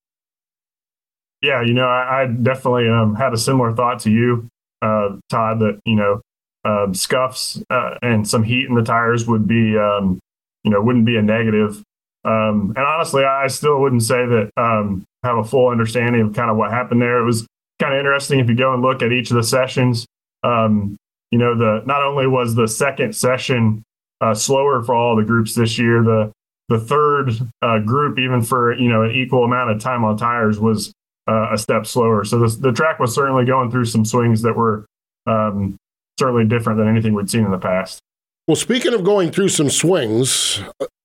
yeah, 1.43 1.63
you 1.63 1.75
know, 1.75 1.87
I, 1.87 2.23
I 2.23 2.27
definitely 2.27 2.89
um, 2.89 3.15
had 3.15 3.33
a 3.33 3.39
similar 3.39 3.73
thought 3.75 4.01
to 4.01 4.11
you, 4.11 4.49
uh, 4.81 5.17
Todd. 5.29 5.61
That 5.61 5.81
you 5.85 5.97
know, 5.97 6.21
uh, 6.65 6.93
scuffs 6.93 7.63
uh, 7.71 7.99
and 8.03 8.27
some 8.27 8.43
heat 8.43 8.69
in 8.69 8.75
the 8.75 8.83
tires 8.83 9.27
would 9.27 9.47
be, 9.47 9.77
um, 9.77 10.19
you 10.65 10.71
know, 10.71 10.81
wouldn't 10.81 11.05
be 11.05 11.17
a 11.17 11.23
negative. 11.23 11.83
Um, 12.25 12.73
and 12.77 12.85
honestly, 12.85 13.25
I 13.25 13.49
still 13.49 13.81
wouldn't 13.81 14.03
say 14.03 14.27
that 14.27 14.51
um, 14.57 15.05
have 15.23 15.39
a 15.39 15.45
full 15.45 15.69
understanding 15.69 16.21
of 16.23 16.35
kind 16.35 16.51
of 16.51 16.57
what 16.57 16.71
happened 16.71 17.03
there. 17.03 17.21
It 17.21 17.25
was 17.25 17.47
kind 17.81 17.95
of 17.95 17.99
interesting 17.99 18.39
if 18.39 18.49
you 18.49 18.55
go 18.55 18.73
and 18.73 18.83
look 18.83 19.03
at 19.03 19.13
each 19.13 19.31
of 19.31 19.37
the 19.37 19.43
sessions. 19.43 20.07
Um, 20.45 20.97
you 21.31 21.39
know, 21.39 21.57
the 21.57 21.83
not 21.87 22.03
only 22.03 22.27
was 22.27 22.55
the 22.55 22.69
second 22.69 23.17
session 23.17 23.83
uh, 24.21 24.35
slower 24.35 24.83
for 24.83 24.95
all 24.95 25.17
the 25.17 25.25
groups 25.25 25.55
this 25.55 25.79
year, 25.79 26.03
the 26.03 26.33
the 26.69 26.79
third 26.79 27.33
uh, 27.61 27.79
group, 27.81 28.19
even 28.19 28.43
for 28.43 28.73
you 28.79 28.89
know 28.89 29.03
an 29.03 29.11
equal 29.11 29.45
amount 29.45 29.71
of 29.71 29.81
time 29.81 30.05
on 30.05 30.17
tires, 30.17 30.61
was 30.61 30.93
uh, 31.29 31.53
a 31.53 31.59
step 31.59 31.87
slower. 31.87 32.25
So 32.25 32.39
the, 32.39 32.57
the 32.61 32.73
track 32.73 32.99
was 32.99 33.15
certainly 33.15 33.45
going 33.45 33.71
through 33.71 33.87
some 33.87 34.05
swings 34.05 34.43
that 34.43 34.57
were 34.57 34.87
um, 35.27 35.77
certainly 36.19 36.45
different 36.45 36.79
than 36.79 36.89
anything 36.89 37.15
we'd 37.15 37.31
seen 37.31 37.45
in 37.45 37.51
the 37.51 37.59
past. 37.59 38.01
Well, 38.49 38.57
speaking 38.57 38.93
of 38.93 39.05
going 39.05 39.31
through 39.31 39.51
some 39.51 39.71
swings, 39.71 40.61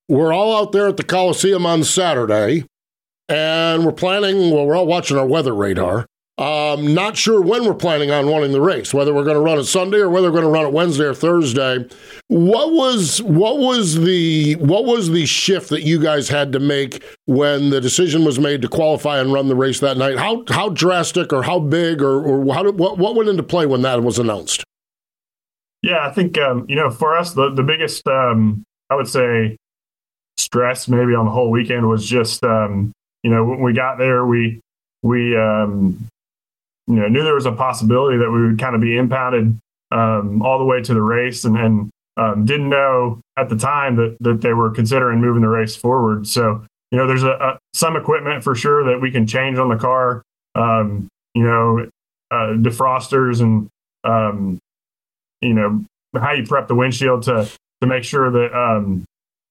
we're 0.08 0.34
all 0.34 0.58
out 0.58 0.72
there 0.72 0.88
at 0.88 0.98
the 0.98 1.04
Coliseum 1.04 1.66
on 1.66 1.84
Saturday, 1.84 2.66
and 3.30 3.86
we're 3.86 3.92
planning. 3.92 4.52
Well, 4.52 4.66
we're 4.66 4.76
all 4.76 4.88
watching 4.88 5.18
our 5.18 5.28
weather 5.28 5.54
radar. 5.54 6.08
Um, 6.40 6.94
not 6.94 7.18
sure 7.18 7.42
when 7.42 7.66
we're 7.66 7.74
planning 7.74 8.12
on 8.12 8.28
running 8.28 8.52
the 8.52 8.62
race, 8.62 8.94
whether 8.94 9.12
we're 9.12 9.24
going 9.24 9.38
to 9.38 9.42
run 9.42 9.58
it 9.58 9.64
Sunday 9.64 9.98
or 9.98 10.10
whether 10.10 10.28
we're 10.28 10.40
going 10.40 10.44
to 10.44 10.52
run 10.52 10.68
it 10.68 10.72
Wednesday 10.72 11.06
or 11.06 11.16
Thursday. 11.16 11.84
What 12.28 12.74
was 12.74 13.24
what 13.24 13.58
was 13.58 13.96
the 13.96 14.54
what 14.58 14.86
was 14.86 15.10
the 15.10 15.26
shift 15.26 15.70
that 15.70 15.82
you 15.82 16.00
guys 16.00 16.30
had 16.30 16.52
to 16.52 16.60
make 16.60 17.04
when 17.26 17.72
the 17.72 17.82
decision 17.82 18.24
was 18.24 18.38
made 18.38 18.62
to 18.62 18.68
qualify 18.68 19.20
and 19.20 19.34
run 19.34 19.48
the 19.48 19.56
race 19.56 19.80
that 19.80 19.98
night? 19.98 20.20
How 20.20 20.44
how 20.50 20.70
drastic 20.70 21.34
or 21.34 21.42
how 21.42 21.58
big 21.58 22.04
or, 22.04 22.22
or 22.22 22.54
how 22.54 22.62
did, 22.62 22.78
what 22.78 23.00
what 23.00 23.16
went 23.16 23.30
into 23.30 23.42
play 23.42 23.66
when 23.66 23.82
that 23.82 24.04
was 24.04 24.20
announced? 24.20 24.64
Yeah, 25.82 26.06
I 26.06 26.12
think 26.12 26.38
um, 26.38 26.68
you 26.70 26.76
know 26.76 26.92
for 26.92 27.18
us 27.18 27.34
the 27.34 27.50
the 27.50 27.64
biggest 27.64 28.08
um, 28.08 28.64
I 28.92 28.96
would 28.96 29.08
say 29.08 29.58
stress 30.38 30.88
maybe 30.88 31.15
on 31.15 31.25
the 31.25 31.32
whole 31.32 31.50
weekend 31.50 31.88
was 31.88 32.06
just 32.06 32.44
um, 32.44 32.91
you 33.24 33.32
know 33.32 33.44
when 33.44 33.62
we 33.62 33.74
got 33.74 33.98
there 33.98 34.25
we 34.25 34.60
we 35.03 35.36
um, 35.38 36.08
you 36.88 36.96
know 36.96 37.08
knew 37.08 37.24
there 37.24 37.36
was 37.36 37.46
a 37.46 37.51
possibility 37.51 38.17
that 38.17 38.29
we 38.29 38.48
would 38.48 38.60
kind 38.60 38.75
of 38.75 38.82
be 38.82 38.98
impounded 38.98 39.58
um, 39.91 40.41
all 40.41 40.60
the 40.60 40.65
way 40.65 40.82
to 40.82 40.94
the 40.94 41.01
race, 41.01 41.46
and, 41.46 41.89
um, 42.17 42.46
didn't 42.46 42.70
know 42.70 43.22
at 43.38 43.50
the 43.50 43.56
time 43.56 43.96
that 43.96 44.17
that 44.22 44.41
they 44.41 44.53
were 44.53 44.72
considering 44.72 45.22
moving 45.22 45.41
the 45.41 45.48
race 45.48 45.75
forward. 45.75 46.27
So 46.27 46.65
you 46.91 46.98
know, 46.98 47.08
there's 47.08 47.24
a, 47.24 47.32
a 47.32 47.60
some 47.74 47.96
equipment 47.96 48.44
for 48.44 48.56
sure 48.56 48.84
that 48.86 49.00
we 49.00 49.12
can 49.12 49.27
change 49.27 49.58
on 49.58 49.70
the 49.70 49.75
car. 49.75 50.24
Um, 50.56 51.08
you 51.36 51.44
know, 51.44 51.88
uh, 52.32 52.56
defrosters 52.58 53.41
and 53.41 53.67
um, 54.03 54.60
you 55.41 55.53
know 55.53 55.86
how 56.15 56.32
you 56.32 56.44
prep 56.46 56.67
the 56.67 56.75
windshield 56.75 57.24
to 57.24 57.50
to 57.82 57.88
make 57.88 58.03
sure 58.03 58.32
that 58.32 58.58
um, 58.58 59.06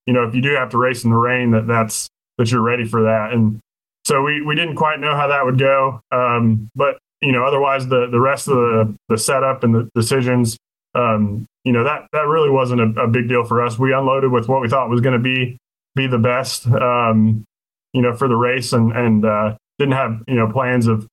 you 0.06 0.14
know 0.14 0.24
if 0.24 0.34
you 0.34 0.40
do 0.40 0.54
have 0.54 0.70
to 0.70 0.78
race 0.78 1.04
in 1.04 1.10
the 1.10 1.16
rain 1.16 1.50
that 1.52 1.66
that's 1.66 2.08
that 2.38 2.50
you're 2.50 2.62
ready 2.62 2.84
for 2.84 3.04
that. 3.04 3.32
And 3.32 3.60
so 4.04 4.22
we 4.22 4.42
we 4.42 4.54
didn't 4.54 4.76
quite 4.76 5.00
know 5.00 5.14
how 5.16 5.28
that 5.28 5.44
would 5.44 5.58
go, 5.58 6.00
um, 6.12 6.68
but 6.74 6.98
you 7.20 7.32
know, 7.32 7.44
otherwise 7.44 7.88
the 7.88 8.06
the 8.10 8.20
rest 8.20 8.48
of 8.48 8.56
the 8.56 8.94
the 9.08 9.18
setup 9.18 9.64
and 9.64 9.74
the 9.74 9.90
decisions, 9.94 10.58
um, 10.94 11.46
you 11.64 11.72
know, 11.72 11.84
that 11.84 12.06
that 12.12 12.26
really 12.26 12.50
wasn't 12.50 12.80
a, 12.80 13.02
a, 13.02 13.08
big 13.08 13.28
deal 13.28 13.44
for 13.44 13.64
us. 13.64 13.78
We 13.78 13.92
unloaded 13.92 14.30
with 14.30 14.48
what 14.48 14.60
we 14.60 14.68
thought 14.68 14.88
was 14.88 15.00
going 15.00 15.16
to 15.16 15.22
be 15.22 15.58
be 15.94 16.06
the 16.06 16.18
best, 16.18 16.66
um, 16.66 17.44
you 17.92 18.02
know, 18.02 18.14
for 18.14 18.28
the 18.28 18.36
race, 18.36 18.72
and 18.72 18.92
and 18.92 19.24
uh, 19.24 19.56
didn't 19.78 19.94
have 19.94 20.22
you 20.28 20.34
know 20.34 20.50
plans 20.52 20.86
of 20.86 21.06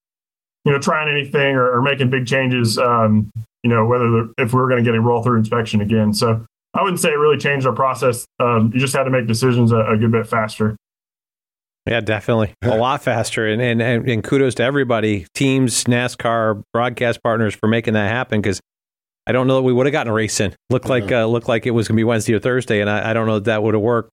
you 0.65 0.71
know 0.71 0.79
trying 0.79 1.09
anything 1.09 1.55
or, 1.55 1.77
or 1.77 1.81
making 1.81 2.09
big 2.09 2.27
changes. 2.27 2.77
Um, 2.77 3.31
you 3.63 3.69
know, 3.69 3.85
whether 3.85 4.09
the, 4.11 4.33
if 4.37 4.53
we 4.53 4.59
were 4.59 4.67
going 4.67 4.83
to 4.83 4.87
get 4.87 4.95
a 4.95 5.01
roll 5.01 5.23
through 5.23 5.37
inspection 5.37 5.79
again. 5.79 6.13
So 6.13 6.45
I 6.73 6.81
wouldn't 6.81 6.99
say 6.99 7.09
it 7.09 7.17
really 7.17 7.37
changed 7.37 7.67
our 7.67 7.73
process. 7.73 8.25
Um, 8.39 8.71
you 8.73 8.79
just 8.79 8.95
had 8.95 9.03
to 9.03 9.09
make 9.09 9.27
decisions 9.27 9.71
a, 9.71 9.79
a 9.79 9.97
good 9.97 10.11
bit 10.11 10.27
faster. 10.27 10.75
Yeah, 11.85 11.99
definitely. 11.99 12.53
A 12.61 12.77
lot 12.77 13.03
faster. 13.03 13.45
And, 13.45 13.61
and, 13.61 13.81
and, 13.81 14.23
kudos 14.23 14.55
to 14.55 14.63
everybody, 14.63 15.27
teams, 15.33 15.83
NASCAR, 15.83 16.63
broadcast 16.71 17.21
partners 17.21 17.53
for 17.55 17.67
making 17.67 17.93
that 17.95 18.09
happen 18.09 18.41
because 18.41 18.61
I 19.27 19.33
don't 19.33 19.47
know 19.47 19.55
that 19.55 19.63
we 19.63 19.73
would 19.73 19.85
have 19.85 19.91
gotten 19.91 20.09
a 20.09 20.13
race 20.13 20.39
in. 20.39 20.55
Looked 20.69 20.87
like, 20.87 21.11
uh, 21.11 21.25
looked 21.25 21.49
like 21.49 21.65
it 21.65 21.71
was 21.71 21.87
going 21.87 21.95
to 21.95 21.99
be 21.99 22.05
Wednesday 22.05 22.33
or 22.33 22.39
Thursday, 22.39 22.79
and 22.79 22.89
I, 22.89 23.09
I 23.09 23.13
don't 23.13 23.27
know 23.27 23.35
that 23.35 23.45
that 23.45 23.63
would 23.63 23.73
have 23.73 23.83
worked. 23.83 24.11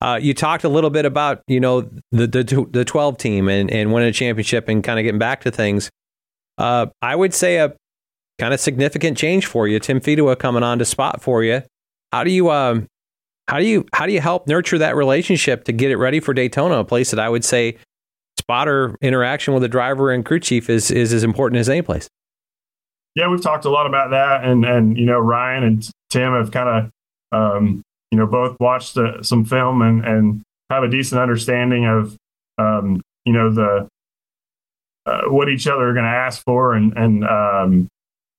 Uh, 0.00 0.18
you 0.20 0.34
talked 0.34 0.64
a 0.64 0.68
little 0.68 0.90
bit 0.90 1.04
about, 1.04 1.42
you 1.46 1.60
know, 1.60 1.82
the, 2.10 2.26
the, 2.26 2.66
the 2.68 2.84
12 2.84 3.18
team 3.18 3.48
and, 3.48 3.70
and 3.70 3.92
winning 3.92 4.08
a 4.08 4.12
championship 4.12 4.68
and 4.68 4.82
kind 4.82 4.98
of 4.98 5.04
getting 5.04 5.20
back 5.20 5.42
to 5.42 5.50
things. 5.52 5.90
Uh, 6.58 6.86
I 7.00 7.14
would 7.14 7.32
say 7.32 7.58
a 7.58 7.72
kind 8.40 8.52
of 8.52 8.58
significant 8.58 9.16
change 9.16 9.46
for 9.46 9.68
you. 9.68 9.78
Tim 9.78 10.00
Fedewa 10.00 10.36
coming 10.36 10.64
on 10.64 10.80
to 10.80 10.84
spot 10.84 11.22
for 11.22 11.44
you. 11.44 11.62
How 12.12 12.24
do 12.24 12.30
you 12.30 12.50
um, 12.50 12.86
how 13.48 13.58
do 13.58 13.66
you 13.66 13.86
how 13.92 14.06
do 14.06 14.12
you 14.12 14.20
help 14.20 14.46
nurture 14.46 14.78
that 14.78 14.94
relationship 14.96 15.64
to 15.64 15.72
get 15.72 15.90
it 15.90 15.96
ready 15.96 16.20
for 16.20 16.34
Daytona, 16.34 16.76
a 16.76 16.84
place 16.84 17.10
that 17.10 17.20
I 17.20 17.28
would 17.28 17.44
say 17.44 17.76
spotter 18.38 18.96
interaction 19.00 19.54
with 19.54 19.62
the 19.62 19.68
driver 19.68 20.10
and 20.10 20.24
crew 20.24 20.40
chief 20.40 20.68
is 20.68 20.90
is 20.90 21.12
as 21.12 21.24
important 21.24 21.60
as 21.60 21.68
any 21.68 21.82
place. 21.82 22.08
Yeah, 23.14 23.28
we've 23.28 23.42
talked 23.42 23.64
a 23.64 23.70
lot 23.70 23.86
about 23.86 24.10
that, 24.10 24.44
and 24.44 24.64
and 24.64 24.96
you 24.96 25.06
know 25.06 25.18
Ryan 25.18 25.64
and 25.64 25.90
Tim 26.10 26.32
have 26.32 26.50
kind 26.50 26.90
of 27.32 27.38
um, 27.38 27.82
you 28.10 28.18
know 28.18 28.26
both 28.26 28.56
watched 28.60 28.96
uh, 28.96 29.22
some 29.22 29.44
film 29.44 29.82
and 29.82 30.04
and 30.04 30.42
have 30.70 30.82
a 30.82 30.88
decent 30.88 31.20
understanding 31.20 31.86
of 31.86 32.16
um, 32.58 33.00
you 33.24 33.32
know 33.32 33.50
the 33.50 33.88
uh, 35.04 35.22
what 35.26 35.48
each 35.48 35.66
other 35.66 35.88
are 35.88 35.94
going 35.94 36.04
to 36.04 36.10
ask 36.10 36.42
for 36.44 36.74
and 36.74 36.96
and 36.96 37.24
um, 37.24 37.88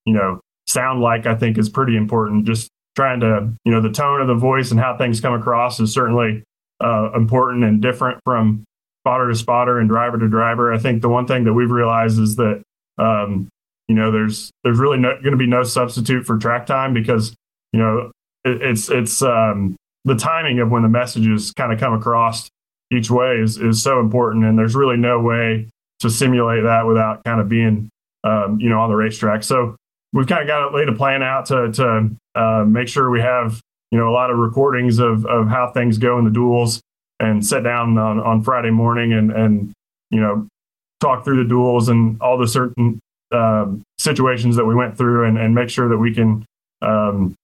you 0.05 0.13
know 0.13 0.39
sound 0.67 1.01
like. 1.01 1.25
I 1.25 1.35
think 1.35 1.57
is 1.57 1.69
pretty 1.69 1.95
important. 1.95 2.45
Just 2.45 2.69
trying 2.95 3.19
to, 3.21 3.53
you 3.65 3.71
know, 3.71 3.81
the 3.81 3.91
tone 3.91 4.21
of 4.21 4.27
the 4.27 4.35
voice 4.35 4.71
and 4.71 4.79
how 4.79 4.97
things 4.97 5.19
come 5.19 5.33
across 5.33 5.79
is 5.79 5.93
certainly 5.93 6.43
uh, 6.83 7.11
important 7.13 7.63
and 7.63 7.81
different 7.81 8.19
from 8.23 8.63
spotter 9.03 9.29
to 9.29 9.35
spotter 9.35 9.79
and 9.79 9.89
driver 9.89 10.17
to 10.17 10.27
driver. 10.27 10.73
I 10.73 10.77
think 10.77 11.01
the 11.01 11.09
one 11.09 11.27
thing 11.27 11.43
that 11.45 11.53
we've 11.53 11.71
realized 11.71 12.19
is 12.19 12.35
that, 12.37 12.63
um, 12.97 13.49
you 13.87 13.95
know, 13.95 14.11
there's 14.11 14.51
there's 14.63 14.79
really 14.79 14.97
no, 14.97 15.13
going 15.21 15.31
to 15.31 15.37
be 15.37 15.47
no 15.47 15.63
substitute 15.63 16.25
for 16.25 16.37
track 16.37 16.65
time 16.65 16.93
because, 16.93 17.35
you 17.73 17.79
know, 17.79 18.11
it, 18.45 18.61
it's 18.61 18.89
it's 18.89 19.21
um, 19.21 19.75
the 20.05 20.15
timing 20.15 20.59
of 20.59 20.69
when 20.69 20.83
the 20.83 20.89
messages 20.89 21.51
kind 21.51 21.73
of 21.73 21.79
come 21.79 21.93
across 21.93 22.49
each 22.91 23.09
way 23.09 23.37
is 23.37 23.57
is 23.57 23.81
so 23.81 23.99
important, 23.99 24.45
and 24.45 24.57
there's 24.57 24.75
really 24.75 24.97
no 24.97 25.19
way 25.19 25.67
to 25.99 26.09
simulate 26.09 26.63
that 26.63 26.85
without 26.85 27.23
kind 27.23 27.41
of 27.41 27.49
being, 27.49 27.89
um, 28.23 28.59
you 28.59 28.69
know, 28.69 28.79
on 28.79 28.89
the 28.89 28.95
racetrack. 28.95 29.43
So 29.43 29.75
we've 30.13 30.27
kind 30.27 30.41
of 30.41 30.47
got 30.47 30.69
to 30.69 30.75
laid 30.75 30.89
a 30.89 30.93
plan 30.93 31.23
out 31.23 31.47
to 31.47 31.71
to 31.73 32.15
uh, 32.35 32.63
make 32.67 32.87
sure 32.87 33.09
we 33.09 33.21
have 33.21 33.61
you 33.91 33.99
know 33.99 34.09
a 34.09 34.13
lot 34.13 34.31
of 34.31 34.37
recordings 34.37 34.99
of 34.99 35.25
of 35.25 35.47
how 35.47 35.71
things 35.71 35.97
go 35.97 36.17
in 36.19 36.25
the 36.25 36.31
duels 36.31 36.81
and 37.19 37.45
sit 37.45 37.63
down 37.63 37.97
on, 37.97 38.19
on 38.19 38.43
Friday 38.43 38.71
morning 38.71 39.13
and 39.13 39.31
and 39.31 39.73
you 40.09 40.19
know 40.19 40.47
talk 40.99 41.23
through 41.23 41.43
the 41.43 41.49
duels 41.49 41.89
and 41.89 42.21
all 42.21 42.37
the 42.37 42.47
certain 42.47 42.99
um, 43.31 43.81
situations 43.97 44.55
that 44.55 44.65
we 44.65 44.75
went 44.75 44.97
through 44.97 45.25
and, 45.25 45.37
and 45.37 45.53
make 45.53 45.69
sure 45.69 45.89
that 45.89 45.97
we 45.97 46.13
can 46.13 46.45
um, 46.81 47.35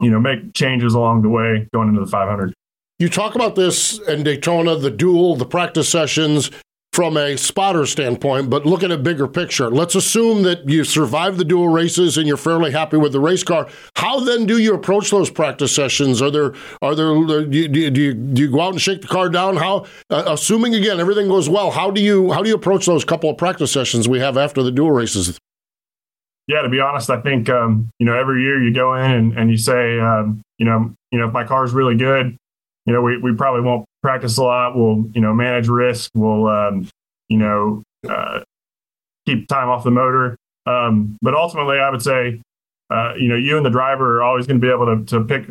you 0.00 0.10
know 0.10 0.20
make 0.20 0.54
changes 0.54 0.94
along 0.94 1.22
the 1.22 1.28
way 1.28 1.68
going 1.72 1.88
into 1.88 2.00
the 2.00 2.06
500 2.06 2.52
you 2.98 3.08
talk 3.08 3.34
about 3.34 3.56
this 3.56 3.98
in 3.98 4.22
Daytona, 4.22 4.76
the 4.76 4.90
duel, 4.90 5.34
the 5.34 5.44
practice 5.44 5.88
sessions 5.88 6.52
from 6.92 7.16
a 7.16 7.36
spotter 7.36 7.86
standpoint, 7.86 8.50
but 8.50 8.66
look 8.66 8.82
at 8.82 8.90
a 8.90 8.98
bigger 8.98 9.26
picture. 9.26 9.70
Let's 9.70 9.94
assume 9.94 10.42
that 10.42 10.68
you 10.68 10.84
survive 10.84 11.38
the 11.38 11.44
duel 11.44 11.68
races 11.68 12.18
and 12.18 12.26
you're 12.26 12.36
fairly 12.36 12.70
happy 12.70 12.98
with 12.98 13.12
the 13.12 13.20
race 13.20 13.42
car. 13.42 13.68
How 13.96 14.20
then 14.20 14.44
do 14.44 14.58
you 14.58 14.74
approach 14.74 15.10
those 15.10 15.30
practice 15.30 15.74
sessions? 15.74 16.20
Are 16.20 16.30
there 16.30 16.54
are 16.82 16.94
there 16.94 17.14
do 17.46 17.58
you, 17.58 17.68
do 17.68 17.80
you, 17.80 18.14
do 18.14 18.42
you 18.42 18.50
go 18.50 18.60
out 18.60 18.72
and 18.72 18.80
shake 18.80 19.00
the 19.00 19.08
car 19.08 19.30
down? 19.30 19.56
How 19.56 19.86
uh, 20.10 20.24
assuming 20.26 20.74
again 20.74 21.00
everything 21.00 21.28
goes 21.28 21.48
well, 21.48 21.70
how 21.70 21.90
do 21.90 22.00
you 22.00 22.30
how 22.32 22.42
do 22.42 22.50
you 22.50 22.54
approach 22.54 22.84
those 22.84 23.04
couple 23.04 23.30
of 23.30 23.38
practice 23.38 23.72
sessions 23.72 24.06
we 24.06 24.20
have 24.20 24.36
after 24.36 24.62
the 24.62 24.70
duel 24.70 24.92
races? 24.92 25.38
Yeah, 26.48 26.60
to 26.62 26.68
be 26.68 26.80
honest, 26.80 27.08
I 27.08 27.20
think 27.22 27.48
um, 27.48 27.88
you 27.98 28.04
know 28.04 28.18
every 28.18 28.42
year 28.42 28.62
you 28.62 28.74
go 28.74 28.94
in 28.94 29.10
and, 29.10 29.38
and 29.38 29.50
you 29.50 29.56
say 29.56 29.98
um, 29.98 30.42
you 30.58 30.66
know 30.66 30.92
you 31.10 31.18
know 31.18 31.28
if 31.28 31.32
my 31.32 31.44
car 31.44 31.64
is 31.64 31.72
really 31.72 31.96
good, 31.96 32.36
you 32.84 32.92
know 32.92 33.00
we, 33.00 33.16
we 33.16 33.34
probably 33.34 33.62
won't 33.62 33.86
practice 34.02 34.36
a 34.38 34.42
lot. 34.42 34.76
We'll, 34.76 35.04
you 35.14 35.20
know, 35.20 35.32
manage 35.32 35.68
risk. 35.68 36.10
We'll, 36.14 36.48
um, 36.48 36.88
you 37.28 37.38
know, 37.38 37.82
uh, 38.08 38.40
keep 39.26 39.48
time 39.48 39.68
off 39.68 39.84
the 39.84 39.90
motor. 39.90 40.36
Um, 40.66 41.16
but 41.22 41.34
ultimately, 41.34 41.78
I 41.78 41.90
would 41.90 42.02
say, 42.02 42.40
uh, 42.90 43.14
you 43.14 43.28
know, 43.28 43.36
you 43.36 43.56
and 43.56 43.64
the 43.64 43.70
driver 43.70 44.18
are 44.18 44.22
always 44.22 44.46
going 44.46 44.60
to 44.60 44.66
be 44.66 44.72
able 44.72 44.86
to, 44.86 45.04
to 45.06 45.24
pick 45.24 45.48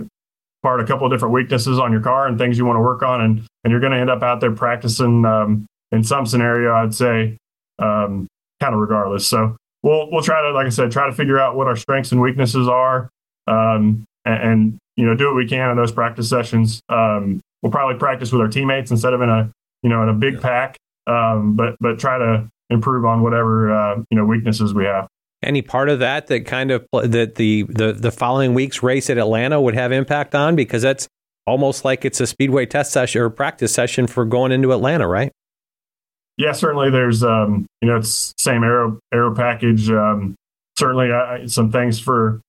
apart 0.61 0.79
a 0.79 0.85
couple 0.85 1.07
of 1.07 1.11
different 1.11 1.33
weaknesses 1.33 1.79
on 1.79 1.91
your 1.91 2.01
car 2.01 2.27
and 2.27 2.37
things 2.37 2.57
you 2.57 2.65
want 2.65 2.77
to 2.77 2.81
work 2.81 3.01
on, 3.01 3.21
and 3.21 3.43
and 3.63 3.71
you're 3.71 3.79
going 3.79 3.93
to 3.93 3.97
end 3.97 4.09
up 4.09 4.21
out 4.21 4.39
there 4.41 4.51
practicing 4.51 5.25
um, 5.25 5.65
in 5.91 6.03
some 6.03 6.25
scenario. 6.25 6.73
I'd 6.73 6.93
say, 6.93 7.37
um, 7.79 8.27
kind 8.59 8.73
of 8.73 8.79
regardless. 8.79 9.25
So 9.25 9.55
we'll 9.81 10.11
we'll 10.11 10.21
try 10.21 10.41
to, 10.41 10.51
like 10.51 10.67
I 10.67 10.69
said, 10.69 10.91
try 10.91 11.07
to 11.07 11.13
figure 11.13 11.39
out 11.39 11.55
what 11.55 11.67
our 11.67 11.75
strengths 11.75 12.11
and 12.11 12.21
weaknesses 12.21 12.67
are, 12.67 13.09
um, 13.47 14.03
and, 14.23 14.43
and, 14.43 14.77
you 14.95 15.05
know, 15.05 15.15
do 15.15 15.25
what 15.27 15.35
we 15.35 15.47
can 15.47 15.71
in 15.71 15.77
those 15.77 15.91
practice 15.91 16.29
sessions. 16.29 16.79
Um, 16.89 17.41
we'll 17.61 17.71
probably 17.71 17.97
practice 17.97 18.31
with 18.31 18.41
our 18.41 18.47
teammates 18.47 18.91
instead 18.91 19.13
of 19.13 19.21
in 19.21 19.29
a 19.29 19.51
you 19.83 19.89
know 19.89 20.03
in 20.03 20.09
a 20.09 20.13
big 20.13 20.35
yeah. 20.35 20.39
pack. 20.39 20.77
Um, 21.07 21.55
but 21.55 21.75
but 21.79 21.99
try 21.99 22.17
to 22.17 22.49
improve 22.69 23.05
on 23.05 23.21
whatever 23.21 23.71
uh, 23.71 23.95
you 24.09 24.17
know 24.17 24.25
weaknesses 24.25 24.73
we 24.73 24.85
have. 24.85 25.07
Any 25.43 25.61
part 25.61 25.89
of 25.89 25.99
that 25.99 26.27
that 26.27 26.45
kind 26.45 26.71
of 26.71 26.85
that 26.93 27.35
the 27.35 27.63
the 27.63 27.93
the 27.93 28.11
following 28.11 28.53
week's 28.53 28.83
race 28.83 29.09
at 29.09 29.17
Atlanta 29.17 29.59
would 29.59 29.75
have 29.75 29.91
impact 29.91 30.35
on 30.35 30.55
because 30.55 30.81
that's 30.81 31.07
almost 31.47 31.83
like 31.83 32.05
it's 32.05 32.19
a 32.19 32.27
speedway 32.27 32.65
test 32.65 32.91
session 32.91 33.21
or 33.21 33.29
practice 33.29 33.73
session 33.73 34.07
for 34.07 34.25
going 34.25 34.51
into 34.51 34.71
Atlanta, 34.71 35.07
right? 35.07 35.31
Yeah, 36.37 36.53
certainly. 36.53 36.89
There's 36.89 37.23
um, 37.23 37.65
you 37.81 37.87
know 37.87 37.97
it's 37.97 38.33
same 38.37 38.63
aero 38.63 38.99
aero 39.13 39.35
package. 39.35 39.89
Um, 39.89 40.35
certainly, 40.77 41.11
uh, 41.11 41.47
some 41.47 41.71
things 41.71 41.99
for 41.99 42.41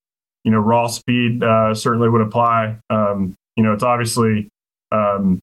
you 0.45 0.51
know 0.51 0.59
raw 0.59 0.87
speed 0.87 1.43
uh, 1.43 1.75
certainly 1.75 2.09
would 2.09 2.23
apply. 2.23 2.79
Um, 2.91 3.35
you 3.57 3.63
know, 3.63 3.73
it's 3.73 3.83
obviously 3.83 4.49
um, 4.93 5.41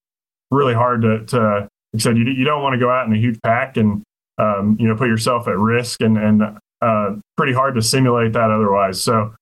really 0.52 0.74
hard 0.74 1.02
to, 1.02 1.26
to 1.26 1.70
like 1.94 2.02
said, 2.02 2.18
you, 2.18 2.26
you 2.26 2.46
don't 2.46 2.62
want 2.62 2.74
to 2.74 2.80
go 2.80 2.90
out 2.90 3.08
in 3.08 3.14
a 3.14 3.18
huge 3.18 3.40
pack 3.42 3.78
and 3.78 4.04
um, 4.38 4.78
you 4.80 4.88
know 4.88 4.96
put 4.96 5.08
yourself 5.08 5.48
at 5.48 5.58
risk 5.58 6.02
and 6.02 6.18
and 6.18 6.44
uh, 6.82 7.16
pretty 7.36 7.54
hard 7.54 7.76
to 7.76 7.82
simulate 7.82 8.34
that 8.34 8.52
otherwise. 8.52 9.02
So 9.02 9.34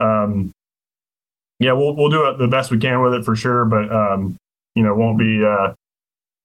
um, 0.00 0.52
yeah, 1.58 1.72
we'll 1.72 1.96
we'll 1.96 2.10
do 2.10 2.36
the 2.38 2.48
best 2.48 2.70
we 2.70 2.78
can 2.78 3.02
with 3.02 3.14
it 3.14 3.24
for 3.24 3.34
sure, 3.34 3.64
but 3.64 3.90
um, 3.92 4.36
you 4.74 4.82
know 4.82 4.94
won't 4.94 5.18
be 5.18 5.44
uh, 5.44 5.72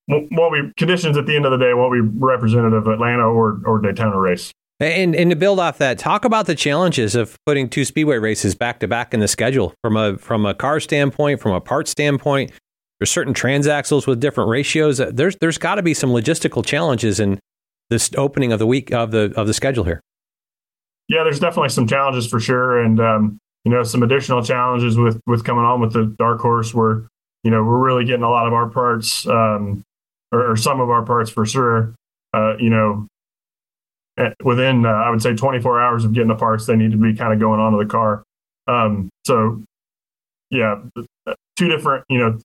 won't 0.07 0.53
be 0.53 0.73
conditions 0.77 1.17
at 1.17 1.25
the 1.25 1.35
end 1.35 1.45
of 1.45 1.51
the 1.51 1.57
day 1.57 1.73
won't 1.73 1.93
be 1.93 2.01
representative 2.01 2.87
of 2.87 2.93
Atlanta 2.93 3.27
or 3.27 3.59
or 3.65 3.79
Daytona 3.79 4.17
race. 4.19 4.51
And 4.79 5.13
and 5.13 5.29
to 5.29 5.35
build 5.35 5.59
off 5.59 5.77
that, 5.79 5.99
talk 5.99 6.23
about 6.23 6.45
the 6.45 6.55
challenges 6.55 7.13
of 7.13 7.37
putting 7.45 7.69
two 7.69 7.83
speedway 7.83 8.17
races 8.17 8.55
back 8.55 8.79
to 8.79 8.87
back 8.87 9.13
in 9.13 9.19
the 9.19 9.27
schedule 9.27 9.73
from 9.83 9.97
a 9.97 10.17
from 10.17 10.45
a 10.45 10.53
car 10.53 10.79
standpoint, 10.79 11.41
from 11.41 11.51
a 11.51 11.59
part 11.59 11.87
standpoint. 11.87 12.51
There's 12.99 13.09
certain 13.09 13.33
transaxles 13.33 14.07
with 14.07 14.19
different 14.19 14.49
ratios. 14.49 14.97
There's 14.97 15.35
there's 15.37 15.57
got 15.57 15.75
to 15.75 15.81
be 15.81 15.93
some 15.93 16.09
logistical 16.09 16.65
challenges 16.65 17.19
in 17.19 17.39
this 17.89 18.09
opening 18.17 18.51
of 18.51 18.59
the 18.59 18.67
week 18.67 18.91
of 18.91 19.11
the 19.11 19.33
of 19.35 19.47
the 19.47 19.53
schedule 19.53 19.83
here. 19.83 20.01
Yeah, 21.07 21.23
there's 21.23 21.39
definitely 21.39 21.69
some 21.69 21.87
challenges 21.87 22.27
for 22.27 22.39
sure, 22.39 22.77
and 22.79 22.99
um, 22.99 23.39
you 23.63 23.71
know 23.71 23.83
some 23.83 24.03
additional 24.03 24.43
challenges 24.43 24.97
with 24.97 25.19
with 25.25 25.43
coming 25.43 25.63
on 25.63 25.81
with 25.81 25.93
the 25.93 26.13
dark 26.19 26.41
horse. 26.41 26.73
Where 26.73 27.07
you 27.43 27.51
know 27.51 27.63
we're 27.63 27.79
really 27.79 28.05
getting 28.05 28.23
a 28.23 28.29
lot 28.29 28.47
of 28.47 28.53
our 28.53 28.69
parts, 28.69 29.25
um, 29.27 29.81
or, 30.31 30.51
or 30.51 30.55
some 30.55 30.81
of 30.81 30.89
our 30.89 31.03
parts 31.03 31.29
for 31.29 31.45
sure. 31.45 31.95
Uh, 32.33 32.55
you 32.57 32.69
know, 32.69 33.07
Eh, 34.19 34.33
within 34.43 34.85
uh, 34.85 34.89
I 34.89 35.09
would 35.09 35.21
say 35.21 35.33
24 35.33 35.81
hours 35.81 36.03
of 36.03 36.13
getting 36.13 36.27
the 36.27 36.35
parts, 36.35 36.65
they 36.65 36.75
need 36.75 36.91
to 36.91 36.97
be 36.97 37.15
kind 37.15 37.31
of 37.31 37.39
going 37.39 37.61
onto 37.61 37.77
the 37.77 37.89
car. 37.89 38.23
Um, 38.67 39.09
so 39.25 39.63
yeah, 40.49 40.81
two 41.55 41.69
different 41.69 42.03
you 42.09 42.17
know 42.17 42.37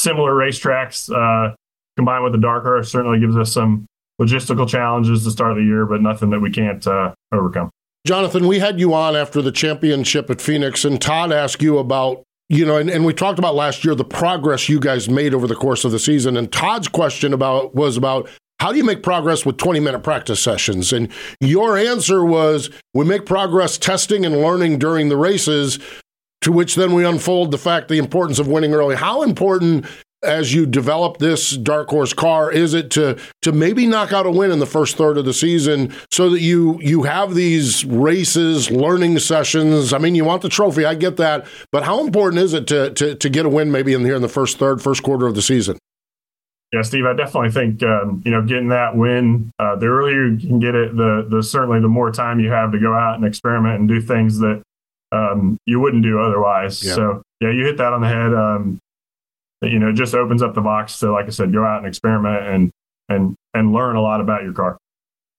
similar 0.00 0.32
racetracks 0.32 1.10
uh, 1.10 1.54
combined 1.96 2.24
with 2.24 2.32
the 2.32 2.38
dark 2.38 2.64
horse 2.64 2.90
certainly 2.90 3.20
gives 3.20 3.36
us 3.36 3.52
some 3.52 3.86
logistical 4.20 4.68
challenges 4.68 5.24
to 5.24 5.30
start 5.30 5.56
the 5.56 5.62
year, 5.62 5.86
but 5.86 6.02
nothing 6.02 6.30
that 6.30 6.40
we 6.40 6.50
can't 6.50 6.86
uh, 6.86 7.12
overcome. 7.32 7.70
Jonathan, 8.06 8.46
we 8.46 8.58
had 8.58 8.80
you 8.80 8.94
on 8.94 9.14
after 9.14 9.42
the 9.42 9.52
championship 9.52 10.30
at 10.30 10.40
Phoenix, 10.40 10.84
and 10.84 11.00
Todd 11.00 11.32
asked 11.32 11.62
you 11.62 11.78
about 11.78 12.22
you 12.50 12.66
know, 12.66 12.76
and, 12.76 12.90
and 12.90 13.04
we 13.04 13.14
talked 13.14 13.38
about 13.38 13.54
last 13.54 13.84
year 13.84 13.94
the 13.94 14.04
progress 14.04 14.68
you 14.68 14.80
guys 14.80 15.08
made 15.08 15.34
over 15.34 15.46
the 15.46 15.54
course 15.54 15.84
of 15.84 15.92
the 15.92 16.00
season. 16.00 16.36
And 16.36 16.50
Todd's 16.50 16.88
question 16.88 17.32
about 17.32 17.76
was 17.76 17.96
about 17.96 18.28
how 18.58 18.72
do 18.72 18.78
you 18.78 18.82
make 18.82 19.04
progress 19.04 19.46
with 19.46 19.56
20 19.56 19.78
minute 19.78 20.00
practice 20.00 20.42
sessions? 20.42 20.92
And 20.92 21.10
your 21.40 21.78
answer 21.78 22.24
was 22.24 22.68
we 22.92 23.04
make 23.04 23.24
progress 23.24 23.78
testing 23.78 24.26
and 24.26 24.38
learning 24.38 24.80
during 24.80 25.10
the 25.10 25.16
races, 25.16 25.78
to 26.42 26.52
which 26.52 26.74
then 26.74 26.92
we 26.92 27.04
unfold 27.04 27.50
the 27.50 27.58
fact, 27.58 27.88
the 27.88 27.98
importance 27.98 28.38
of 28.38 28.48
winning 28.48 28.72
early. 28.72 28.96
How 28.96 29.22
important 29.22 29.86
as 30.22 30.52
you 30.52 30.66
develop 30.66 31.18
this 31.18 31.56
dark 31.56 31.88
horse 31.88 32.12
car 32.12 32.52
is 32.52 32.74
it 32.74 32.90
to 32.90 33.18
to 33.40 33.52
maybe 33.52 33.86
knock 33.86 34.12
out 34.12 34.26
a 34.26 34.30
win 34.30 34.50
in 34.50 34.58
the 34.58 34.66
first 34.66 34.96
third 34.96 35.16
of 35.16 35.24
the 35.24 35.32
season 35.32 35.92
so 36.10 36.28
that 36.28 36.40
you 36.40 36.78
you 36.82 37.04
have 37.04 37.34
these 37.34 37.86
races 37.86 38.70
learning 38.70 39.18
sessions 39.18 39.94
i 39.94 39.98
mean 39.98 40.14
you 40.14 40.24
want 40.24 40.42
the 40.42 40.48
trophy 40.48 40.84
i 40.84 40.94
get 40.94 41.16
that 41.16 41.46
but 41.72 41.84
how 41.84 42.04
important 42.04 42.42
is 42.42 42.52
it 42.52 42.66
to 42.66 42.90
to, 42.90 43.14
to 43.14 43.30
get 43.30 43.46
a 43.46 43.48
win 43.48 43.72
maybe 43.72 43.94
in 43.94 44.04
here 44.04 44.16
in 44.16 44.22
the 44.22 44.28
first 44.28 44.58
third 44.58 44.82
first 44.82 45.02
quarter 45.02 45.26
of 45.26 45.34
the 45.34 45.42
season 45.42 45.78
yeah, 46.72 46.82
Steve, 46.82 47.04
I 47.04 47.14
definitely 47.14 47.50
think 47.50 47.82
um, 47.82 48.22
you 48.24 48.30
know 48.30 48.42
getting 48.42 48.68
that 48.68 48.94
win. 48.94 49.50
Uh, 49.58 49.74
the 49.74 49.86
earlier 49.86 50.26
you 50.26 50.46
can 50.46 50.60
get 50.60 50.76
it, 50.76 50.96
the 50.96 51.26
the 51.28 51.42
certainly 51.42 51.80
the 51.80 51.88
more 51.88 52.12
time 52.12 52.38
you 52.38 52.48
have 52.50 52.70
to 52.70 52.78
go 52.78 52.94
out 52.94 53.16
and 53.16 53.24
experiment 53.24 53.80
and 53.80 53.88
do 53.88 54.00
things 54.00 54.38
that 54.38 54.62
um, 55.12 55.58
you 55.66 55.80
wouldn't 55.80 56.02
do 56.02 56.20
otherwise. 56.20 56.82
Yeah. 56.82 56.94
So 56.94 57.22
yeah, 57.40 57.50
you 57.50 57.64
hit 57.64 57.76
that 57.78 57.92
on 57.92 58.00
the 58.00 58.08
head. 58.08 58.34
Um, 58.34 58.78
you 59.62 59.78
know, 59.78 59.90
it 59.90 59.94
just 59.94 60.14
opens 60.14 60.42
up 60.42 60.54
the 60.54 60.60
box 60.60 60.98
to, 61.00 61.12
like 61.12 61.26
I 61.26 61.30
said, 61.30 61.52
go 61.52 61.64
out 61.64 61.78
and 61.78 61.86
experiment 61.86 62.46
and 62.46 62.70
and 63.08 63.34
and 63.54 63.72
learn 63.72 63.96
a 63.96 64.02
lot 64.02 64.20
about 64.20 64.42
your 64.42 64.52
car. 64.52 64.78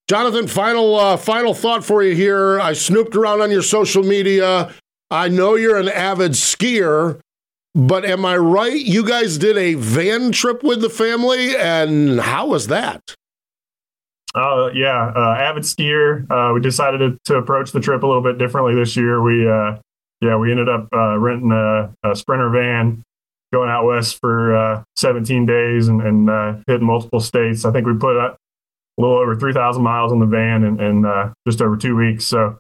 Jonathan, 0.10 0.48
final 0.48 0.96
uh, 0.96 1.18
final 1.18 1.54
thought 1.54 1.84
for 1.84 2.04
you 2.04 2.16
here. 2.16 2.60
I 2.60 2.74
snooped 2.74 3.16
around 3.16 3.42
on 3.42 3.52
your 3.52 3.64
social 3.64 4.04
media. 4.04 4.74
I 5.10 5.28
know 5.28 5.56
you're 5.56 5.78
an 5.78 5.90
avid 5.90 6.32
skier. 6.32 7.20
But 7.74 8.04
am 8.04 8.26
I 8.26 8.36
right? 8.36 8.82
You 8.82 9.06
guys 9.08 9.38
did 9.38 9.58
a 9.58 9.76
van 9.76 10.34
trip 10.34 10.62
with 10.62 10.82
the 10.82 10.90
family, 10.90 11.56
and 11.56 12.20
how 12.20 12.48
was 12.48 12.68
that? 12.68 13.16
Uh, 14.34 14.70
yeah, 14.74 15.12
uh, 15.16 15.36
avid 15.38 15.64
skier. 15.64 16.26
Uh, 16.32 16.54
we 16.54 16.62
decided 16.62 17.00
to, 17.00 17.18
to, 17.26 17.36
approach 17.36 17.72
the 17.72 17.80
trip 17.82 18.04
a 18.04 18.08
little 18.08 18.22
bit 18.22 18.38
differently 18.38 18.74
this 18.74 18.96
year. 18.96 19.22
We, 19.22 19.48
uh, 19.48 19.78
yeah, 20.22 20.38
we 20.38 20.52
ended 20.52 20.70
up 20.70 20.88
uh, 20.94 21.18
renting 21.18 21.52
a, 21.52 21.94
a, 22.04 22.16
sprinter 22.16 22.50
van, 22.50 23.04
going 23.52 23.70
out 23.70 23.86
west 23.86 24.20
for 24.22 24.56
uh, 24.56 24.84
17 24.96 25.46
days 25.46 25.90
and, 25.90 26.02
and 26.02 26.64
hitting 26.66 26.88
multiple 26.88 27.20
states. 27.20 27.66
I 27.66 27.72
think 27.72 27.86
we 27.86 27.94
put 27.96 28.16
a 28.16 28.38
little 28.98 29.18
over 29.18 29.36
3,000 29.36 29.84
miles 29.84 30.14
on 30.14 30.20
the 30.20 30.26
van 30.26 30.64
in, 30.64 31.34
just 31.46 31.62
over 31.62 31.76
two 31.76 31.98
weeks. 31.98 32.24
So 32.24 32.58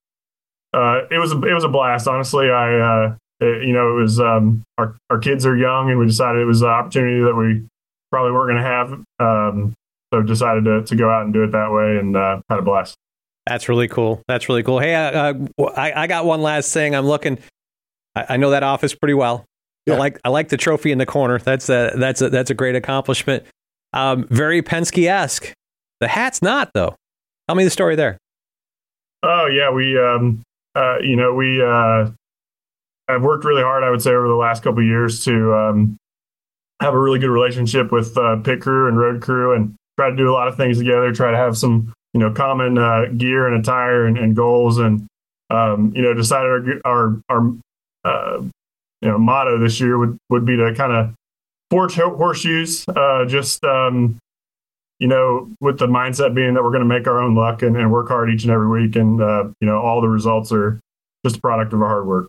it 0.73 1.19
was 1.19 1.31
a, 1.31 1.41
it 1.43 1.53
was 1.53 1.63
a 1.63 1.69
blast. 1.69 2.07
Honestly, 2.07 2.49
I 2.49 3.15
it, 3.41 3.63
you 3.63 3.73
know, 3.73 3.97
it 3.97 4.01
was 4.01 4.19
um, 4.19 4.63
our 4.77 4.95
our 5.09 5.17
kids 5.17 5.45
are 5.45 5.57
young, 5.57 5.89
and 5.89 5.99
we 5.99 6.05
decided 6.05 6.41
it 6.41 6.45
was 6.45 6.61
an 6.61 6.69
opportunity 6.69 7.21
that 7.21 7.35
we 7.35 7.65
probably 8.11 8.31
weren't 8.31 8.51
going 8.51 8.63
to 8.63 8.69
have. 8.69 8.91
Um, 9.19 9.73
so 10.13 10.21
decided 10.21 10.65
to 10.65 10.83
to 10.83 10.95
go 10.95 11.09
out 11.09 11.25
and 11.25 11.33
do 11.33 11.43
it 11.43 11.51
that 11.51 11.71
way, 11.71 11.97
and 11.97 12.15
uh, 12.15 12.41
had 12.49 12.59
a 12.59 12.61
blast. 12.61 12.95
That's 13.47 13.67
really 13.69 13.87
cool. 13.87 14.21
That's 14.27 14.47
really 14.49 14.63
cool. 14.63 14.79
Hey, 14.79 14.93
uh, 14.93 15.33
I, 15.75 16.03
I 16.03 16.07
got 16.07 16.25
one 16.25 16.41
last 16.41 16.73
thing. 16.73 16.95
I'm 16.95 17.07
looking. 17.07 17.39
I, 18.15 18.25
I 18.29 18.37
know 18.37 18.51
that 18.51 18.63
office 18.63 18.93
pretty 18.93 19.15
well. 19.15 19.45
Yeah. 19.85 19.95
I 19.95 19.97
like 19.97 20.19
I 20.23 20.29
like 20.29 20.49
the 20.49 20.57
trophy 20.57 20.91
in 20.91 20.97
the 20.97 21.05
corner. 21.05 21.39
That's 21.39 21.69
a 21.69 21.93
that's 21.95 22.21
a 22.21 22.29
that's 22.29 22.51
a 22.51 22.53
great 22.53 22.75
accomplishment. 22.75 23.43
Um, 23.93 24.27
very 24.29 24.61
Penske 24.61 25.09
esque. 25.09 25.53
The 25.99 26.07
hat's 26.07 26.41
not 26.41 26.71
though. 26.73 26.95
Tell 27.47 27.55
me 27.55 27.63
the 27.63 27.69
story 27.69 27.95
there. 27.95 28.17
Oh 29.23 29.47
yeah, 29.47 29.71
we 29.71 29.97
um, 29.97 30.43
uh, 30.75 30.99
you 30.99 31.15
know 31.15 31.33
we 31.33 31.61
uh, 31.61 32.11
I've 33.07 33.23
worked 33.23 33.43
really 33.43 33.63
hard, 33.63 33.83
I 33.83 33.89
would 33.89 34.01
say, 34.01 34.11
over 34.11 34.27
the 34.27 34.35
last 34.35 34.63
couple 34.63 34.83
years 34.83 35.23
to 35.25 35.53
um, 35.53 35.97
have 36.79 36.93
a 36.93 36.99
really 36.99 37.19
good 37.19 37.29
relationship 37.29 37.91
with 37.91 38.17
uh, 38.17 38.37
pit 38.37 38.61
crew 38.61 38.87
and 38.87 38.97
road 38.97 39.21
crew, 39.21 39.55
and 39.55 39.75
try 39.97 40.09
to 40.09 40.15
do 40.15 40.29
a 40.29 40.33
lot 40.33 40.47
of 40.47 40.57
things 40.57 40.77
together. 40.77 41.11
Try 41.11 41.31
to 41.31 41.37
have 41.37 41.57
some, 41.57 41.93
you 42.13 42.19
know, 42.19 42.31
common 42.31 42.77
uh, 42.77 43.05
gear 43.17 43.47
and 43.47 43.59
attire 43.59 44.05
and, 44.05 44.17
and 44.17 44.35
goals, 44.35 44.77
and 44.77 45.07
um, 45.49 45.93
you 45.95 46.01
know, 46.01 46.13
decided 46.13 46.81
our 46.85 47.21
our, 47.29 47.29
our 47.29 47.53
uh, 48.05 48.41
you 49.01 49.09
know 49.09 49.17
motto 49.17 49.57
this 49.57 49.79
year 49.79 49.97
would 49.97 50.17
would 50.29 50.45
be 50.45 50.57
to 50.57 50.73
kind 50.75 50.93
of 50.93 51.13
forge 51.69 51.95
horseshoes. 51.95 52.85
Uh, 52.87 53.25
just 53.25 53.63
um, 53.63 54.17
you 54.99 55.07
know, 55.07 55.49
with 55.59 55.79
the 55.79 55.87
mindset 55.87 56.35
being 56.35 56.53
that 56.53 56.63
we're 56.63 56.69
going 56.69 56.83
to 56.83 56.85
make 56.85 57.07
our 57.07 57.19
own 57.19 57.33
luck 57.33 57.63
and, 57.63 57.75
and, 57.75 57.91
work 57.91 58.07
hard 58.07 58.29
each 58.29 58.43
and 58.43 58.51
every 58.51 58.67
week, 58.67 58.95
and 58.95 59.19
uh, 59.19 59.45
you 59.59 59.67
know, 59.67 59.81
all 59.81 59.99
the 59.99 60.07
results 60.07 60.51
are 60.51 60.79
just 61.25 61.37
a 61.37 61.41
product 61.41 61.73
of 61.73 61.81
our 61.81 61.87
hard 61.87 62.05
work. 62.05 62.27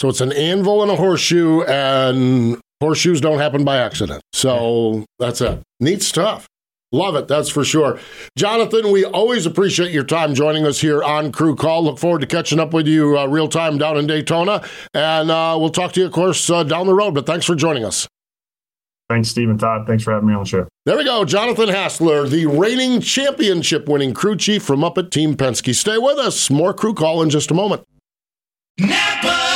So 0.00 0.08
it's 0.08 0.22
an 0.22 0.32
anvil 0.32 0.82
and 0.82 0.90
a 0.90 0.96
horseshoe, 0.96 1.62
and 1.62 2.58
horseshoes 2.80 3.20
don't 3.20 3.38
happen 3.38 3.64
by 3.64 3.76
accident. 3.76 4.22
So 4.32 5.04
that's 5.18 5.42
it. 5.42 5.60
Neat 5.78 6.02
stuff. 6.02 6.46
Love 6.92 7.16
it, 7.16 7.26
that's 7.26 7.48
for 7.48 7.64
sure. 7.64 7.98
Jonathan, 8.36 8.92
we 8.92 9.04
always 9.04 9.44
appreciate 9.44 9.90
your 9.90 10.04
time 10.04 10.34
joining 10.34 10.64
us 10.64 10.80
here 10.80 11.02
on 11.02 11.32
Crew 11.32 11.56
Call. 11.56 11.84
Look 11.84 11.98
forward 11.98 12.20
to 12.20 12.26
catching 12.26 12.60
up 12.60 12.72
with 12.72 12.86
you 12.86 13.18
uh, 13.18 13.26
real 13.26 13.48
time 13.48 13.76
down 13.76 13.96
in 13.96 14.06
Daytona. 14.06 14.62
And 14.94 15.30
uh, 15.30 15.56
we'll 15.58 15.70
talk 15.70 15.92
to 15.92 16.00
you, 16.00 16.06
of 16.06 16.12
course, 16.12 16.48
uh, 16.48 16.62
down 16.62 16.86
the 16.86 16.94
road. 16.94 17.14
But 17.14 17.26
thanks 17.26 17.44
for 17.44 17.56
joining 17.56 17.84
us. 17.84 18.06
Thanks, 19.08 19.28
Steve 19.28 19.56
Todd. 19.58 19.86
Thanks 19.86 20.02
for 20.02 20.12
having 20.12 20.28
me 20.28 20.34
on 20.34 20.42
the 20.42 20.48
show. 20.48 20.68
There 20.84 20.96
we 20.96 21.04
go. 21.04 21.24
Jonathan 21.24 21.68
Hassler, 21.68 22.28
the 22.28 22.46
reigning 22.46 23.00
championship 23.00 23.88
winning 23.88 24.14
crew 24.14 24.36
chief 24.36 24.64
from 24.64 24.82
up 24.82 24.98
at 24.98 25.10
Team 25.10 25.36
Penske. 25.36 25.74
Stay 25.74 25.98
with 25.98 26.18
us. 26.18 26.50
More 26.50 26.74
Crew 26.74 26.94
Call 26.94 27.22
in 27.22 27.30
just 27.30 27.50
a 27.50 27.54
moment. 27.54 27.84
Napa! 28.78 29.55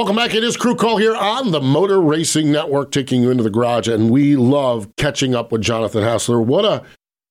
Welcome 0.00 0.16
back. 0.16 0.34
It 0.34 0.42
is 0.42 0.56
Crew 0.56 0.76
Call 0.76 0.96
here 0.96 1.14
on 1.14 1.50
the 1.50 1.60
Motor 1.60 2.00
Racing 2.00 2.50
Network, 2.50 2.90
taking 2.90 3.20
you 3.20 3.30
into 3.30 3.42
the 3.42 3.50
garage, 3.50 3.86
and 3.86 4.10
we 4.10 4.34
love 4.34 4.88
catching 4.96 5.34
up 5.34 5.52
with 5.52 5.60
Jonathan 5.60 6.02
Hassler. 6.02 6.40
What 6.40 6.64
a 6.64 6.82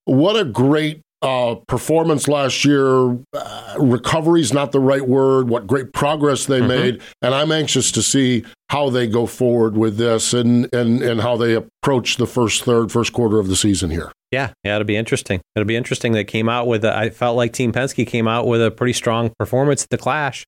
what 0.06 0.36
a 0.36 0.46
great 0.46 1.02
uh, 1.24 1.56
performance 1.68 2.28
last 2.28 2.64
year. 2.64 3.18
Uh, 3.34 3.76
recovery 3.80 4.42
is 4.42 4.54
not 4.54 4.72
the 4.72 4.80
right 4.80 5.08
word. 5.08 5.50
What 5.50 5.66
great 5.66 5.94
progress 5.94 6.46
they 6.46 6.60
mm-hmm. 6.60 6.68
made, 6.68 7.02
and 7.24 7.34
I'm 7.34 7.52
anxious 7.52 7.92
to 7.94 8.04
see 8.04 8.46
how 8.70 8.92
they 8.92 9.08
go 9.08 9.26
forward 9.26 9.76
with 9.76 9.98
this 9.98 10.32
and 10.36 10.72
and 10.72 11.02
and 11.02 11.22
how 11.22 11.38
they 11.38 11.56
approach 11.56 12.18
the 12.18 12.28
first 12.28 12.66
third, 12.66 12.92
first 12.92 13.14
quarter 13.14 13.40
of 13.40 13.48
the 13.48 13.56
season 13.56 13.90
here. 13.90 14.12
Yeah, 14.30 14.54
yeah, 14.64 14.76
it'll 14.76 14.86
be 14.86 14.96
interesting. 14.96 15.42
It'll 15.56 15.66
be 15.66 15.76
interesting. 15.76 16.12
They 16.12 16.24
came 16.24 16.48
out 16.48 16.68
with. 16.68 16.86
A, 16.86 16.96
I 16.96 17.10
felt 17.10 17.36
like 17.36 17.52
Team 17.52 17.74
Penske 17.74 18.06
came 18.06 18.28
out 18.28 18.46
with 18.46 18.64
a 18.64 18.70
pretty 18.70 18.94
strong 18.94 19.32
performance 19.40 19.86
at 19.86 19.90
the 19.90 19.98
Clash. 19.98 20.46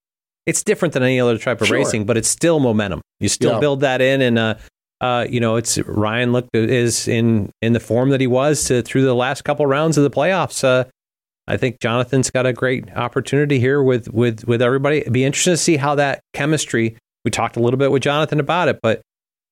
It's 0.52 0.64
different 0.64 0.94
than 0.94 1.02
any 1.02 1.18
other 1.18 1.38
type 1.38 1.62
of 1.62 1.68
sure. 1.68 1.78
racing, 1.78 2.06
but 2.06 2.18
it's 2.18 2.28
still 2.28 2.60
momentum. 2.60 3.00
You 3.22 3.30
still 3.30 3.54
yeah. 3.54 3.60
build 3.60 3.80
that 3.80 4.02
in, 4.02 4.22
and 4.22 4.38
uh, 4.38 4.56
uh, 5.00 5.26
you 5.30 5.40
know, 5.40 5.56
it's 5.56 5.78
Ryan 5.80 6.34
looked 6.34 6.50
is 6.54 7.08
in 7.08 7.50
in 7.62 7.72
the 7.72 7.80
form 7.80 8.10
that 8.10 8.20
he 8.20 8.28
was 8.28 8.66
to, 8.66 8.82
through 8.82 9.06
the 9.06 9.16
last 9.16 9.46
couple 9.46 9.66
rounds 9.66 9.98
of 9.98 10.04
the 10.04 10.12
playoffs. 10.12 10.62
Uh, 10.62 10.84
I 11.48 11.56
think 11.56 11.80
Jonathan's 11.80 12.30
got 12.30 12.46
a 12.46 12.52
great 12.52 12.92
opportunity 12.98 13.60
here 13.60 13.82
with 13.82 14.14
with 14.14 14.46
with 14.46 14.62
everybody. 14.62 14.98
It'd 14.98 15.14
be 15.14 15.24
interesting 15.24 15.54
to 15.54 15.58
see 15.58 15.78
how 15.78 15.96
that 15.96 16.20
chemistry. 16.34 16.98
We 17.24 17.32
talked 17.32 17.56
a 17.56 17.62
little 17.62 17.78
bit 17.78 17.92
with 17.92 18.04
Jonathan 18.04 18.42
about 18.42 18.68
it, 18.68 18.80
but 18.84 19.02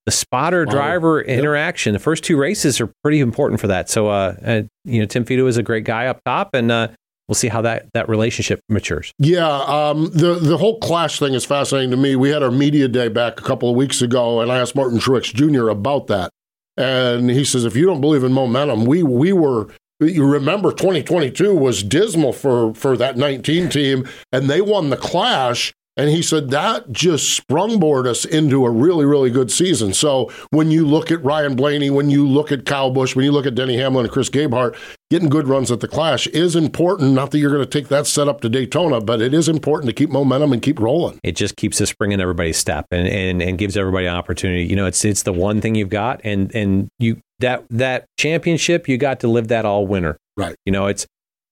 the 0.06 0.12
spotter 0.12 0.66
driver 0.66 1.24
yep. 1.26 1.40
interaction, 1.40 1.94
the 1.94 2.00
first 2.00 2.26
two 2.26 2.36
races 2.36 2.82
are 2.82 2.92
pretty 3.04 3.20
important 3.20 3.62
for 3.62 3.68
that. 3.68 3.90
So, 3.90 4.10
uh, 4.10 4.36
and, 4.42 4.68
you 4.84 5.00
know, 5.00 5.06
Tim 5.06 5.24
Fedewa 5.24 5.48
is 5.48 5.58
a 5.58 5.64
great 5.64 5.84
guy 5.84 6.08
up 6.08 6.20
top, 6.26 6.50
and 6.54 6.72
uh, 6.72 6.88
we'll 7.30 7.36
see 7.36 7.48
how 7.48 7.62
that, 7.62 7.94
that 7.94 8.10
relationship 8.10 8.60
matures. 8.68 9.14
Yeah, 9.20 9.48
um, 9.48 10.10
the 10.12 10.40
the 10.42 10.58
whole 10.58 10.80
clash 10.80 11.20
thing 11.20 11.36
is 11.36 11.46
fascinating 11.46 11.92
to 11.92 11.98
me. 11.98 12.16
We 12.16 12.32
had 12.32 12.42
our 12.42 12.52
media 12.52 12.88
day 12.88 13.08
back 13.08 13.40
a 13.40 13.44
couple 13.44 13.70
of 13.70 13.76
weeks 13.76 14.02
ago, 14.02 14.42
and 14.42 14.52
I 14.52 14.58
asked 14.58 14.76
Martin 14.76 14.98
Truex 14.98 15.34
Jr. 15.34 15.70
about 15.70 16.08
that, 16.08 16.32
and 16.76 17.30
he 17.30 17.46
says, 17.46 17.64
if 17.64 17.76
you 17.76 17.86
don't 17.86 18.02
believe 18.02 18.24
in 18.24 18.34
momentum, 18.34 18.86
we 18.86 19.04
we 19.04 19.32
were. 19.32 19.68
You 20.02 20.26
remember 20.26 20.72
2022 20.72 21.54
was 21.54 21.84
dismal 21.84 22.32
for, 22.32 22.74
for 22.74 22.96
that 22.96 23.18
19 23.18 23.68
team, 23.68 24.08
and 24.32 24.50
they 24.50 24.62
won 24.62 24.92
the 24.92 24.96
Clash 24.96 25.74
and 26.00 26.10
he 26.10 26.22
said 26.22 26.50
that 26.52 26.90
just 26.94 27.46
sprungboard 27.46 28.08
us 28.08 28.24
into 28.24 28.66
a 28.66 28.70
really, 28.70 29.04
really 29.04 29.30
good 29.30 29.52
season. 29.52 29.94
So 29.94 30.32
when 30.52 30.72
you 30.72 30.88
look 30.88 31.12
at 31.12 31.22
Ryan 31.26 31.58
Blaney, 31.58 31.90
when 31.90 32.10
you 32.10 32.26
look 32.26 32.54
at 32.54 32.66
Kyle 32.66 32.90
Busch, 32.90 33.18
when 33.18 33.26
you 33.26 33.34
look 33.34 33.46
at 33.46 33.54
Denny 33.54 33.76
Hamlin 33.76 34.06
and 34.06 34.14
Chris 34.14 34.30
Gabehart, 34.30 34.78
getting 35.12 35.28
good 35.28 35.50
runs 35.50 35.72
at 35.72 35.82
the 35.82 35.90
Clash 35.90 36.26
is 36.28 36.56
important. 36.56 37.12
Not 37.12 37.32
that 37.32 37.40
you're 37.40 37.52
going 37.52 37.66
to 37.66 37.70
take 37.70 37.90
that 37.90 38.08
setup 38.08 38.40
to 38.42 38.50
Daytona, 38.50 39.02
but 39.02 39.22
it 39.22 39.34
is 39.34 39.50
important 39.50 39.90
to 39.90 39.94
keep 39.94 40.10
momentum 40.10 40.54
and 40.54 40.62
keep 40.62 40.80
rolling. 40.80 41.20
It 41.22 41.36
just 41.36 41.58
keeps 41.58 41.80
the 41.80 41.86
spring 41.86 42.14
in 42.14 42.22
everybody's 42.22 42.58
step 42.58 42.86
and, 42.92 43.06
and, 43.06 43.42
and 43.42 43.58
gives 43.58 43.76
everybody 43.76 44.06
an 44.06 44.16
opportunity. 44.16 44.64
You 44.64 44.78
know, 44.78 44.86
it's 44.86 45.04
it's 45.04 45.24
the 45.24 45.34
one 45.34 45.60
thing 45.60 45.76
you've 45.76 45.90
got, 45.90 46.22
and 46.24 46.56
and 46.56 46.88
you 47.00 47.20
that 47.40 47.66
that 47.72 48.06
championship 48.18 48.88
you 48.88 48.98
got 48.98 49.20
to 49.20 49.28
live 49.28 49.50
that 49.50 49.66
all 49.66 49.86
winter. 49.86 50.18
Right. 50.38 50.56
You 50.66 50.72
know, 50.72 50.88
it's 50.88 51.06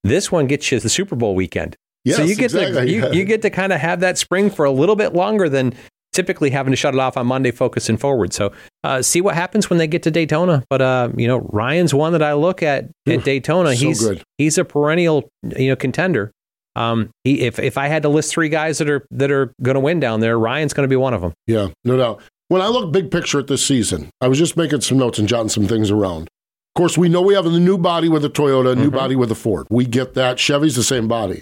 this 0.05 0.31
one 0.31 0.47
gets 0.47 0.71
you 0.71 0.79
the 0.79 0.87
Super 0.87 1.17
Bowl 1.17 1.35
weekend. 1.35 1.75
Yes, 2.07 2.17
so 2.17 2.23
you 2.23 2.35
get 2.35 2.45
exactly. 2.45 2.85
to 2.85 2.91
you, 2.91 3.11
you 3.11 3.25
get 3.25 3.41
to 3.41 3.49
kind 3.49 3.73
of 3.73 3.79
have 3.81 3.99
that 3.99 4.17
spring 4.17 4.49
for 4.49 4.65
a 4.65 4.71
little 4.71 4.95
bit 4.95 5.13
longer 5.13 5.49
than 5.49 5.73
typically 6.13 6.49
having 6.49 6.71
to 6.71 6.77
shut 6.77 6.93
it 6.93 6.99
off 6.99 7.17
on 7.17 7.27
Monday, 7.27 7.51
focusing 7.51 7.97
forward. 7.97 8.33
So 8.33 8.51
uh, 8.83 9.01
see 9.01 9.21
what 9.21 9.35
happens 9.35 9.69
when 9.69 9.77
they 9.77 9.87
get 9.87 10.03
to 10.03 10.11
Daytona. 10.11 10.63
But 10.69 10.81
uh, 10.81 11.09
you 11.17 11.27
know, 11.27 11.39
Ryan's 11.39 11.93
one 11.93 12.13
that 12.13 12.23
I 12.23 12.33
look 12.33 12.63
at 12.63 12.89
at 13.07 13.23
Daytona. 13.23 13.75
So 13.75 13.87
he's 13.87 14.01
good. 14.01 14.23
he's 14.37 14.57
a 14.57 14.65
perennial 14.65 15.29
you 15.57 15.69
know 15.69 15.75
contender. 15.75 16.31
Um, 16.77 17.09
he, 17.23 17.41
if 17.41 17.59
if 17.59 17.77
I 17.77 17.87
had 17.87 18.03
to 18.03 18.09
list 18.09 18.31
three 18.31 18.49
guys 18.49 18.77
that 18.77 18.89
are 18.89 19.05
that 19.11 19.31
are 19.31 19.53
going 19.61 19.75
to 19.75 19.81
win 19.81 19.99
down 19.99 20.21
there, 20.21 20.39
Ryan's 20.39 20.73
going 20.73 20.85
to 20.85 20.91
be 20.91 20.95
one 20.95 21.13
of 21.13 21.21
them. 21.21 21.33
Yeah, 21.45 21.69
no 21.83 21.97
doubt. 21.97 22.21
When 22.49 22.61
I 22.61 22.67
look 22.67 22.93
big 22.93 23.11
picture 23.11 23.39
at 23.39 23.47
this 23.47 23.65
season, 23.65 24.09
I 24.21 24.27
was 24.29 24.37
just 24.37 24.55
making 24.55 24.81
some 24.81 24.97
notes 24.97 25.19
and 25.19 25.27
jotting 25.27 25.49
some 25.49 25.67
things 25.67 25.91
around. 25.91 26.23
Of 26.23 26.79
course, 26.79 26.97
we 26.97 27.09
know 27.09 27.21
we 27.21 27.33
have 27.33 27.45
a 27.45 27.59
new 27.59 27.77
body 27.77 28.07
with 28.07 28.23
a 28.23 28.29
Toyota, 28.29 28.71
a 28.71 28.75
new 28.75 28.83
mm-hmm. 28.83 28.95
body 28.95 29.15
with 29.15 29.31
a 29.31 29.35
Ford. 29.35 29.67
We 29.69 29.85
get 29.85 30.13
that. 30.13 30.39
Chevy's 30.39 30.75
the 30.75 30.83
same 30.83 31.07
body. 31.07 31.41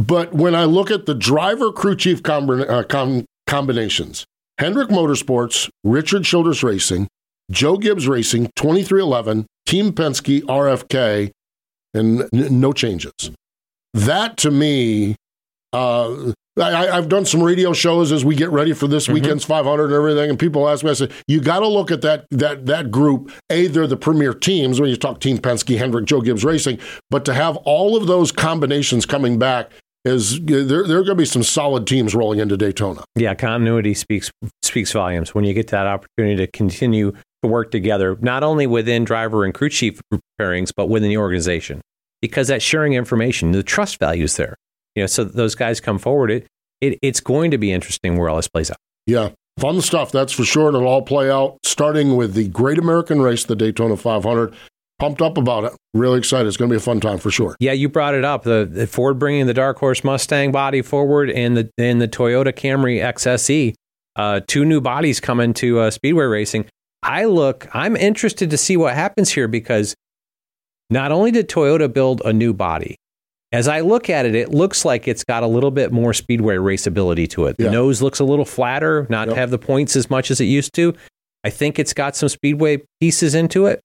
But 0.00 0.32
when 0.32 0.54
I 0.54 0.64
look 0.64 0.90
at 0.90 1.04
the 1.04 1.14
driver 1.14 1.72
crew 1.72 1.94
chief 1.94 2.22
uh, 2.26 2.84
com- 2.88 3.26
combinations, 3.46 4.24
Hendrick 4.56 4.88
Motorsports, 4.88 5.68
Richard 5.84 6.24
Childress 6.24 6.62
Racing, 6.62 7.06
Joe 7.50 7.76
Gibbs 7.76 8.08
Racing, 8.08 8.46
23XI, 8.58 9.44
Team 9.66 9.92
Penske, 9.92 10.40
RFK, 10.42 11.30
and 11.92 12.22
n- 12.32 12.60
no 12.60 12.72
changes. 12.72 13.30
That 13.92 14.38
to 14.38 14.50
me, 14.50 15.16
uh, 15.74 16.32
I, 16.56 16.86
have 16.86 17.10
done 17.10 17.26
some 17.26 17.42
radio 17.42 17.74
shows 17.74 18.10
as 18.10 18.24
we 18.24 18.34
get 18.34 18.50
ready 18.50 18.72
for 18.72 18.88
this 18.88 19.04
mm-hmm. 19.04 19.14
weekend's 19.14 19.44
500 19.44 19.84
and 19.84 19.92
everything, 19.92 20.30
and 20.30 20.38
people 20.38 20.66
ask 20.66 20.82
me, 20.82 20.90
I 20.90 20.94
said, 20.94 21.12
you 21.26 21.42
got 21.42 21.60
to 21.60 21.68
look 21.68 21.90
at 21.90 22.00
that 22.00 22.24
that 22.30 22.64
that 22.66 22.90
group. 22.90 23.30
A, 23.50 23.66
they're 23.66 23.86
the 23.86 23.98
premier 23.98 24.32
teams 24.32 24.80
when 24.80 24.88
you 24.88 24.96
talk 24.96 25.20
Team 25.20 25.36
Penske, 25.36 25.76
Hendrick, 25.76 26.06
Joe 26.06 26.22
Gibbs 26.22 26.44
Racing, 26.44 26.78
but 27.10 27.26
to 27.26 27.34
have 27.34 27.58
all 27.58 27.96
of 27.96 28.06
those 28.06 28.32
combinations 28.32 29.04
coming 29.04 29.38
back 29.38 29.70
is 30.04 30.40
there, 30.40 30.64
there 30.64 30.80
are 30.80 30.84
going 30.84 31.06
to 31.06 31.14
be 31.14 31.24
some 31.24 31.42
solid 31.42 31.86
teams 31.86 32.14
rolling 32.14 32.38
into 32.38 32.56
Daytona. 32.56 33.04
Yeah, 33.16 33.34
continuity 33.34 33.94
speaks 33.94 34.30
speaks 34.62 34.92
volumes 34.92 35.34
when 35.34 35.44
you 35.44 35.52
get 35.52 35.68
that 35.68 35.86
opportunity 35.86 36.36
to 36.36 36.46
continue 36.46 37.12
to 37.42 37.48
work 37.48 37.70
together, 37.70 38.16
not 38.20 38.42
only 38.42 38.66
within 38.66 39.04
driver 39.04 39.44
and 39.44 39.52
crew 39.54 39.68
chief 39.68 40.00
pairings, 40.40 40.70
but 40.74 40.88
within 40.88 41.08
the 41.08 41.16
organization, 41.16 41.80
because 42.22 42.48
that 42.48 42.62
sharing 42.62 42.94
information, 42.94 43.52
the 43.52 43.62
trust 43.62 43.98
value 43.98 44.24
is 44.24 44.36
there. 44.36 44.56
You 44.94 45.02
know, 45.02 45.06
so 45.06 45.24
those 45.24 45.54
guys 45.54 45.80
come 45.80 45.98
forward. 45.98 46.30
It, 46.30 46.46
it 46.80 46.98
it's 47.02 47.20
going 47.20 47.50
to 47.50 47.58
be 47.58 47.72
interesting 47.72 48.16
where 48.16 48.28
all 48.28 48.36
this 48.36 48.48
plays 48.48 48.70
out. 48.70 48.78
Yeah, 49.06 49.30
fun 49.58 49.80
stuff, 49.82 50.12
that's 50.12 50.32
for 50.32 50.44
sure. 50.44 50.68
It'll 50.68 50.86
all 50.86 51.02
play 51.02 51.30
out 51.30 51.58
starting 51.64 52.16
with 52.16 52.34
the 52.34 52.48
Great 52.48 52.78
American 52.78 53.20
Race, 53.20 53.44
the 53.44 53.56
Daytona 53.56 53.96
500 53.96 54.54
pumped 55.00 55.22
up 55.22 55.36
about 55.36 55.64
it. 55.64 55.72
Really 55.94 56.18
excited. 56.18 56.46
It's 56.46 56.56
going 56.56 56.68
to 56.68 56.72
be 56.72 56.76
a 56.76 56.80
fun 56.80 57.00
time 57.00 57.18
for 57.18 57.30
sure. 57.30 57.56
Yeah, 57.58 57.72
you 57.72 57.88
brought 57.88 58.14
it 58.14 58.24
up. 58.24 58.44
The, 58.44 58.68
the 58.70 58.86
Ford 58.86 59.18
bringing 59.18 59.46
the 59.46 59.54
Dark 59.54 59.78
Horse 59.78 60.04
Mustang 60.04 60.52
body 60.52 60.82
forward 60.82 61.30
and 61.30 61.56
the 61.56 61.70
and 61.78 62.00
the 62.00 62.06
Toyota 62.06 62.52
Camry 62.52 63.02
XSE, 63.02 63.74
uh, 64.16 64.40
two 64.46 64.64
new 64.64 64.80
bodies 64.80 65.18
coming 65.18 65.54
to 65.54 65.80
uh, 65.80 65.90
Speedway 65.90 66.26
racing. 66.26 66.66
I 67.02 67.24
look. 67.24 67.66
I'm 67.74 67.96
interested 67.96 68.50
to 68.50 68.58
see 68.58 68.76
what 68.76 68.94
happens 68.94 69.30
here 69.30 69.48
because 69.48 69.94
not 70.90 71.10
only 71.10 71.30
did 71.30 71.48
Toyota 71.48 71.92
build 71.92 72.20
a 72.24 72.32
new 72.32 72.52
body, 72.52 72.96
as 73.52 73.66
I 73.66 73.80
look 73.80 74.10
at 74.10 74.26
it, 74.26 74.34
it 74.34 74.50
looks 74.50 74.84
like 74.84 75.08
it's 75.08 75.24
got 75.24 75.42
a 75.42 75.46
little 75.46 75.70
bit 75.70 75.92
more 75.92 76.12
speedway 76.12 76.56
raceability 76.56 77.28
to 77.30 77.46
it. 77.46 77.56
The 77.56 77.64
yeah. 77.64 77.70
nose 77.70 78.00
looks 78.02 78.20
a 78.20 78.24
little 78.24 78.44
flatter, 78.44 79.06
not 79.10 79.28
yep. 79.28 79.36
have 79.36 79.50
the 79.50 79.58
points 79.58 79.96
as 79.96 80.08
much 80.10 80.30
as 80.30 80.40
it 80.40 80.44
used 80.44 80.74
to. 80.74 80.94
I 81.42 81.50
think 81.50 81.78
it's 81.78 81.94
got 81.94 82.14
some 82.14 82.28
speedway 82.28 82.82
pieces 83.00 83.34
into 83.34 83.66
it. 83.66 83.80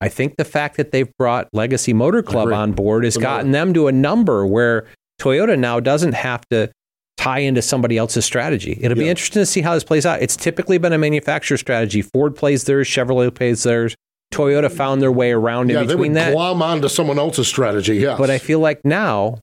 I 0.00 0.08
think 0.08 0.36
the 0.36 0.44
fact 0.44 0.76
that 0.76 0.92
they've 0.92 1.10
brought 1.18 1.48
Legacy 1.52 1.92
Motor 1.92 2.22
Club 2.22 2.52
on 2.52 2.72
board 2.72 3.04
has 3.04 3.16
gotten 3.16 3.50
them 3.50 3.74
to 3.74 3.88
a 3.88 3.92
number 3.92 4.46
where 4.46 4.86
Toyota 5.20 5.58
now 5.58 5.80
doesn't 5.80 6.12
have 6.12 6.46
to 6.50 6.70
tie 7.16 7.40
into 7.40 7.60
somebody 7.60 7.98
else's 7.98 8.24
strategy. 8.24 8.78
It'll 8.80 8.96
yeah. 8.96 9.04
be 9.04 9.10
interesting 9.10 9.42
to 9.42 9.46
see 9.46 9.60
how 9.60 9.74
this 9.74 9.82
plays 9.82 10.06
out. 10.06 10.22
It's 10.22 10.36
typically 10.36 10.78
been 10.78 10.92
a 10.92 10.98
manufacturer 10.98 11.56
strategy. 11.56 12.00
Ford 12.00 12.36
plays 12.36 12.64
theirs, 12.64 12.86
Chevrolet 12.86 13.34
plays 13.34 13.64
theirs. 13.64 13.96
Toyota 14.32 14.70
found 14.70 15.02
their 15.02 15.10
way 15.10 15.32
around 15.32 15.70
yeah, 15.70 15.80
in 15.80 15.86
between 15.86 16.12
they 16.12 16.20
would 16.20 16.26
that. 16.28 16.32
glom 16.32 16.62
onto 16.62 16.88
someone 16.88 17.18
else's 17.18 17.48
strategy, 17.48 17.96
yes. 17.96 18.18
But 18.18 18.30
I 18.30 18.38
feel 18.38 18.60
like 18.60 18.84
now 18.84 19.38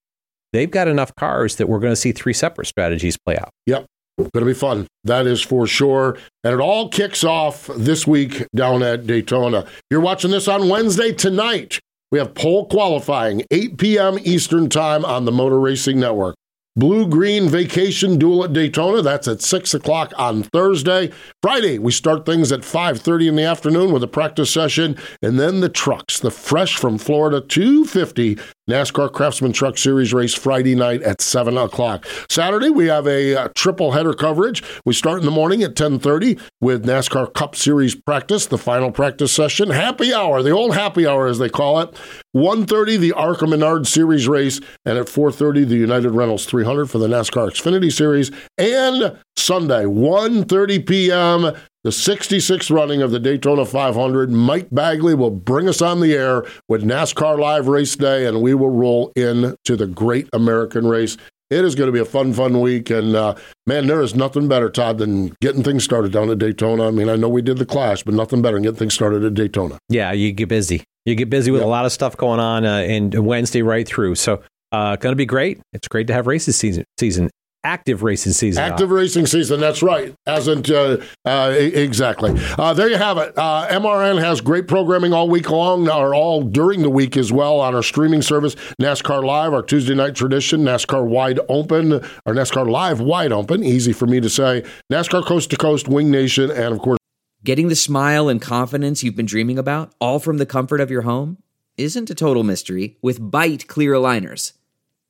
they've 0.54 0.70
got 0.70 0.88
enough 0.88 1.14
cars 1.16 1.58
that 1.58 1.68
we're 1.68 1.80
going 1.80 1.92
to 1.92 1.98
see 1.98 2.12
three 2.12 2.34
separate 2.34 2.68
strategies 2.68 3.18
play 3.18 3.36
out. 3.38 3.50
Yep. 3.66 3.88
Going 4.18 4.30
to 4.34 4.46
be 4.46 4.54
fun. 4.54 4.88
That 5.04 5.28
is 5.28 5.42
for 5.42 5.68
sure. 5.68 6.18
And 6.44 6.54
it 6.54 6.60
all 6.62 6.88
kicks 6.88 7.24
off 7.24 7.68
this 7.76 8.08
week 8.08 8.46
down 8.56 8.82
at 8.82 9.06
Daytona. 9.06 9.66
You're 9.90 10.00
watching 10.00 10.32
this 10.32 10.48
on 10.48 10.70
Wednesday 10.70 11.12
tonight. 11.12 11.80
We 12.12 12.20
have 12.20 12.34
pole 12.34 12.68
qualifying, 12.68 13.44
8 13.52 13.78
p.m. 13.78 14.18
Eastern 14.24 14.70
Time 14.70 15.04
on 15.04 15.26
the 15.26 15.34
Motor 15.34 15.60
Racing 15.60 16.00
Network. 16.00 16.36
Blue 16.78 17.08
Green 17.08 17.48
Vacation 17.48 18.18
Duel 18.18 18.44
at 18.44 18.54
Daytona. 18.54 19.02
That's 19.02 19.28
at 19.28 19.42
6 19.42 19.74
o'clock 19.74 20.14
on 20.18 20.44
Thursday. 20.44 21.12
Friday, 21.42 21.80
we 21.80 21.92
start 21.92 22.26
things 22.26 22.52
at 22.52 22.62
5.30 22.62 23.30
in 23.30 23.36
the 23.38 23.44
afternoon 23.44 23.94
with 23.94 24.04
a 24.04 24.08
practice 24.08 24.52
session. 24.52 24.98
And 25.22 25.40
then 25.40 25.62
the 25.62 25.70
trucks, 25.70 26.20
the 26.20 26.32
fresh 26.32 26.76
from 26.76 26.98
Florida 26.98 27.40
250 27.40 28.38
NASCAR 28.68 29.14
Craftsman 29.14 29.54
Truck 29.54 29.78
Series 29.78 30.12
race 30.12 30.34
Friday 30.34 30.74
night 30.74 31.04
at 31.04 31.22
7 31.22 31.56
o'clock. 31.56 32.04
Saturday, 32.28 32.72
we 32.72 32.88
have 32.88 33.06
a 33.06 33.36
uh, 33.36 33.50
triple 33.56 33.92
header 33.92 34.14
coverage. 34.14 34.64
We 34.84 34.94
start 34.94 35.20
in 35.20 35.26
the 35.26 35.32
morning 35.32 35.62
at 35.62 35.76
10.30 35.76 36.42
with 36.62 36.84
NASCAR 36.84 37.32
Cup 37.36 37.56
Series 37.56 37.94
practice, 37.94 38.48
the 38.48 38.58
final 38.58 38.92
practice 38.92 39.32
session. 39.32 39.70
Happy 39.70 40.12
hour, 40.12 40.42
the 40.42 40.50
old 40.50 40.74
happy 40.74 41.06
hour 41.06 41.28
as 41.28 41.38
they 41.38 41.48
call 41.48 41.80
it. 41.80 41.94
1.30, 42.36 42.98
the 42.98 43.12
ARCA 43.12 43.46
Menard 43.46 43.86
Series 43.86 44.28
race. 44.28 44.60
And 44.84 44.98
at 44.98 45.06
4.30, 45.06 45.68
the 45.68 45.76
United 45.76 46.10
Rentals 46.10 46.46
300 46.46 46.90
for 46.90 46.98
the 46.98 47.08
NASCAR 47.08 47.52
Xfinity 47.52 47.94
Series. 47.94 48.32
And 48.58 49.16
Sunday, 49.38 49.84
1.30 49.84 50.88
p.m., 50.88 51.42
the 51.84 51.92
66th 51.92 52.74
running 52.74 53.02
of 53.02 53.12
the 53.12 53.20
Daytona 53.20 53.66
500. 53.66 54.32
Mike 54.32 54.70
Bagley 54.72 55.14
will 55.14 55.30
bring 55.30 55.70
us 55.70 55.82
on 55.82 56.00
the 56.00 56.14
air 56.14 56.44
with 56.68 56.84
NASCAR 56.84 57.38
Live 57.38 57.68
Race 57.68 57.96
Day, 57.96 58.26
and 58.26 58.42
we 58.42 58.54
will 58.56 58.72
roll 58.72 59.12
into 59.16 59.76
the 59.76 59.86
Great 59.86 60.28
American 60.34 60.88
Race. 60.88 61.16
It 61.52 61.64
is 61.64 61.76
going 61.76 61.88
to 61.88 61.92
be 61.92 62.00
a 62.00 62.06
fun, 62.06 62.34
fun 62.34 62.60
week. 62.60 62.90
And 62.90 63.16
uh, 63.16 63.36
man, 63.68 63.86
there 63.86 64.02
is 64.02 64.16
nothing 64.16 64.48
better, 64.48 64.70
Todd, 64.70 64.98
than 64.98 65.36
getting 65.42 65.62
things 65.62 65.84
started 65.84 66.12
down 66.12 66.32
at 66.32 66.40
Daytona. 66.40 66.88
I 66.88 66.92
mean, 66.92 67.08
I 67.08 67.16
know 67.16 67.30
we 67.30 67.44
did 67.44 67.60
the 67.60 67.68
Clash, 67.68 68.02
but 68.02 68.16
nothing 68.16 68.42
better 68.42 68.56
than 68.56 68.64
getting 68.64 68.80
things 68.80 68.96
started 68.96 69.24
at 69.24 69.36
Daytona. 69.36 69.78
Yeah, 69.88 70.12
you 70.12 70.32
get 70.32 70.50
busy. 70.50 70.84
You 71.06 71.14
get 71.14 71.30
busy 71.30 71.52
with 71.52 71.62
yep. 71.62 71.68
a 71.68 71.70
lot 71.70 71.86
of 71.86 71.92
stuff 71.92 72.18
going 72.18 72.40
on 72.40 72.66
uh, 72.66 72.80
and 72.80 73.14
Wednesday 73.28 73.62
right 73.62 73.88
through. 73.88 74.16
So, 74.16 74.42
uh, 74.72 74.96
going 74.96 75.12
to 75.12 75.18
be 75.18 75.28
great. 75.28 75.60
It's 75.72 75.88
great 75.88 76.08
to 76.08 76.14
have 76.14 76.26
races 76.26 76.58
season. 76.58 76.84
Season 77.00 77.30
active 77.66 78.04
racing 78.04 78.32
season. 78.32 78.64
Active 78.64 78.92
racing 78.92 79.26
season. 79.26 79.60
That's 79.60 79.82
right. 79.82 80.14
Hasn't 80.26 80.70
uh, 80.70 80.98
uh, 81.26 81.54
exactly. 81.58 82.34
Uh, 82.58 82.74
there 82.74 82.88
you 82.90 82.98
have 82.98 83.18
it. 83.18 83.34
Uh, 83.38 83.68
MRN 83.70 84.22
has 84.22 84.40
great 84.40 84.68
programming 84.68 85.12
all 85.12 85.28
week 85.28 85.50
long, 85.50 85.90
or 85.90 86.14
all 86.14 86.44
during 86.44 86.84
the 86.84 86.90
week 86.90 87.18
as 87.18 87.32
well 87.32 87.60
on 87.60 87.74
our 87.76 87.84
streaming 87.84 88.22
service, 88.22 88.56
NASCAR 88.80 89.26
Live, 89.26 89.54
our 89.54 89.64
Tuesday 89.64 89.96
night 89.96 90.16
tradition, 90.16 90.62
NASCAR 90.62 91.06
Wide 91.06 91.40
Open, 91.50 91.94
or 91.94 92.34
NASCAR 92.34 92.70
Live 92.70 93.02
Wide 93.02 93.32
Open. 93.32 93.64
Easy 93.64 93.92
for 93.92 94.06
me 94.06 94.22
to 94.22 94.30
say. 94.30 94.64
NASCAR 94.92 95.26
Coast 95.26 95.50
to 95.50 95.58
Coast, 95.58 95.88
Wing 95.88 96.12
Nation, 96.12 96.52
and 96.52 96.74
of 96.74 96.80
course. 96.80 97.00
Getting 97.44 97.68
the 97.68 97.76
smile 97.76 98.30
and 98.30 98.42
confidence 98.42 99.04
you've 99.04 99.16
been 99.16 99.26
dreaming 99.26 99.58
about, 99.60 99.94
all 100.00 100.20
from 100.20 100.38
the 100.38 100.46
comfort 100.46 100.82
of 100.82 100.92
your 100.92 101.04
home, 101.04 101.38
isn't 101.78 102.10
a 102.10 102.16
total 102.16 102.44
mystery 102.44 102.98
with 103.02 103.20
Byte 103.20 103.68
clear 103.68 103.94
aligners. 103.94 104.54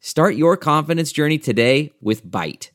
Start 0.00 0.34
your 0.34 0.56
confidence 0.56 1.12
journey 1.12 1.38
today 1.38 1.92
with 2.00 2.24
Byte. 2.24 2.70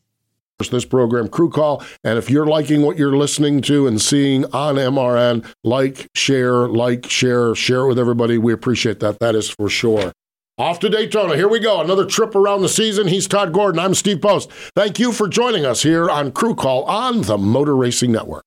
This 0.71 0.85
program, 0.85 1.27
Crew 1.27 1.49
Call. 1.49 1.83
And 2.03 2.17
if 2.17 2.29
you're 2.29 2.45
liking 2.45 2.83
what 2.83 2.97
you're 2.97 3.17
listening 3.17 3.61
to 3.63 3.88
and 3.88 3.99
seeing 4.01 4.45
on 4.53 4.75
MRN, 4.75 5.45
like, 5.63 6.07
share, 6.15 6.67
like, 6.69 7.09
share, 7.09 7.53
share 7.55 7.81
it 7.81 7.88
with 7.88 7.99
everybody. 7.99 8.38
We 8.38 8.53
appreciate 8.53 9.01
that. 9.01 9.19
That 9.19 9.35
is 9.35 9.49
for 9.49 9.67
sure. 9.67 10.13
Off 10.57 10.79
to 10.79 10.89
Daytona. 10.89 11.35
Here 11.35 11.49
we 11.49 11.59
go. 11.59 11.81
Another 11.81 12.05
trip 12.05 12.35
around 12.35 12.61
the 12.61 12.69
season. 12.69 13.07
He's 13.07 13.27
Todd 13.27 13.51
Gordon. 13.51 13.79
I'm 13.79 13.93
Steve 13.95 14.21
Post. 14.21 14.49
Thank 14.75 14.99
you 14.99 15.11
for 15.11 15.27
joining 15.27 15.65
us 15.65 15.83
here 15.83 16.09
on 16.09 16.31
Crew 16.31 16.55
Call 16.55 16.83
on 16.85 17.23
the 17.23 17.38
Motor 17.38 17.75
Racing 17.75 18.13
Network. 18.13 18.45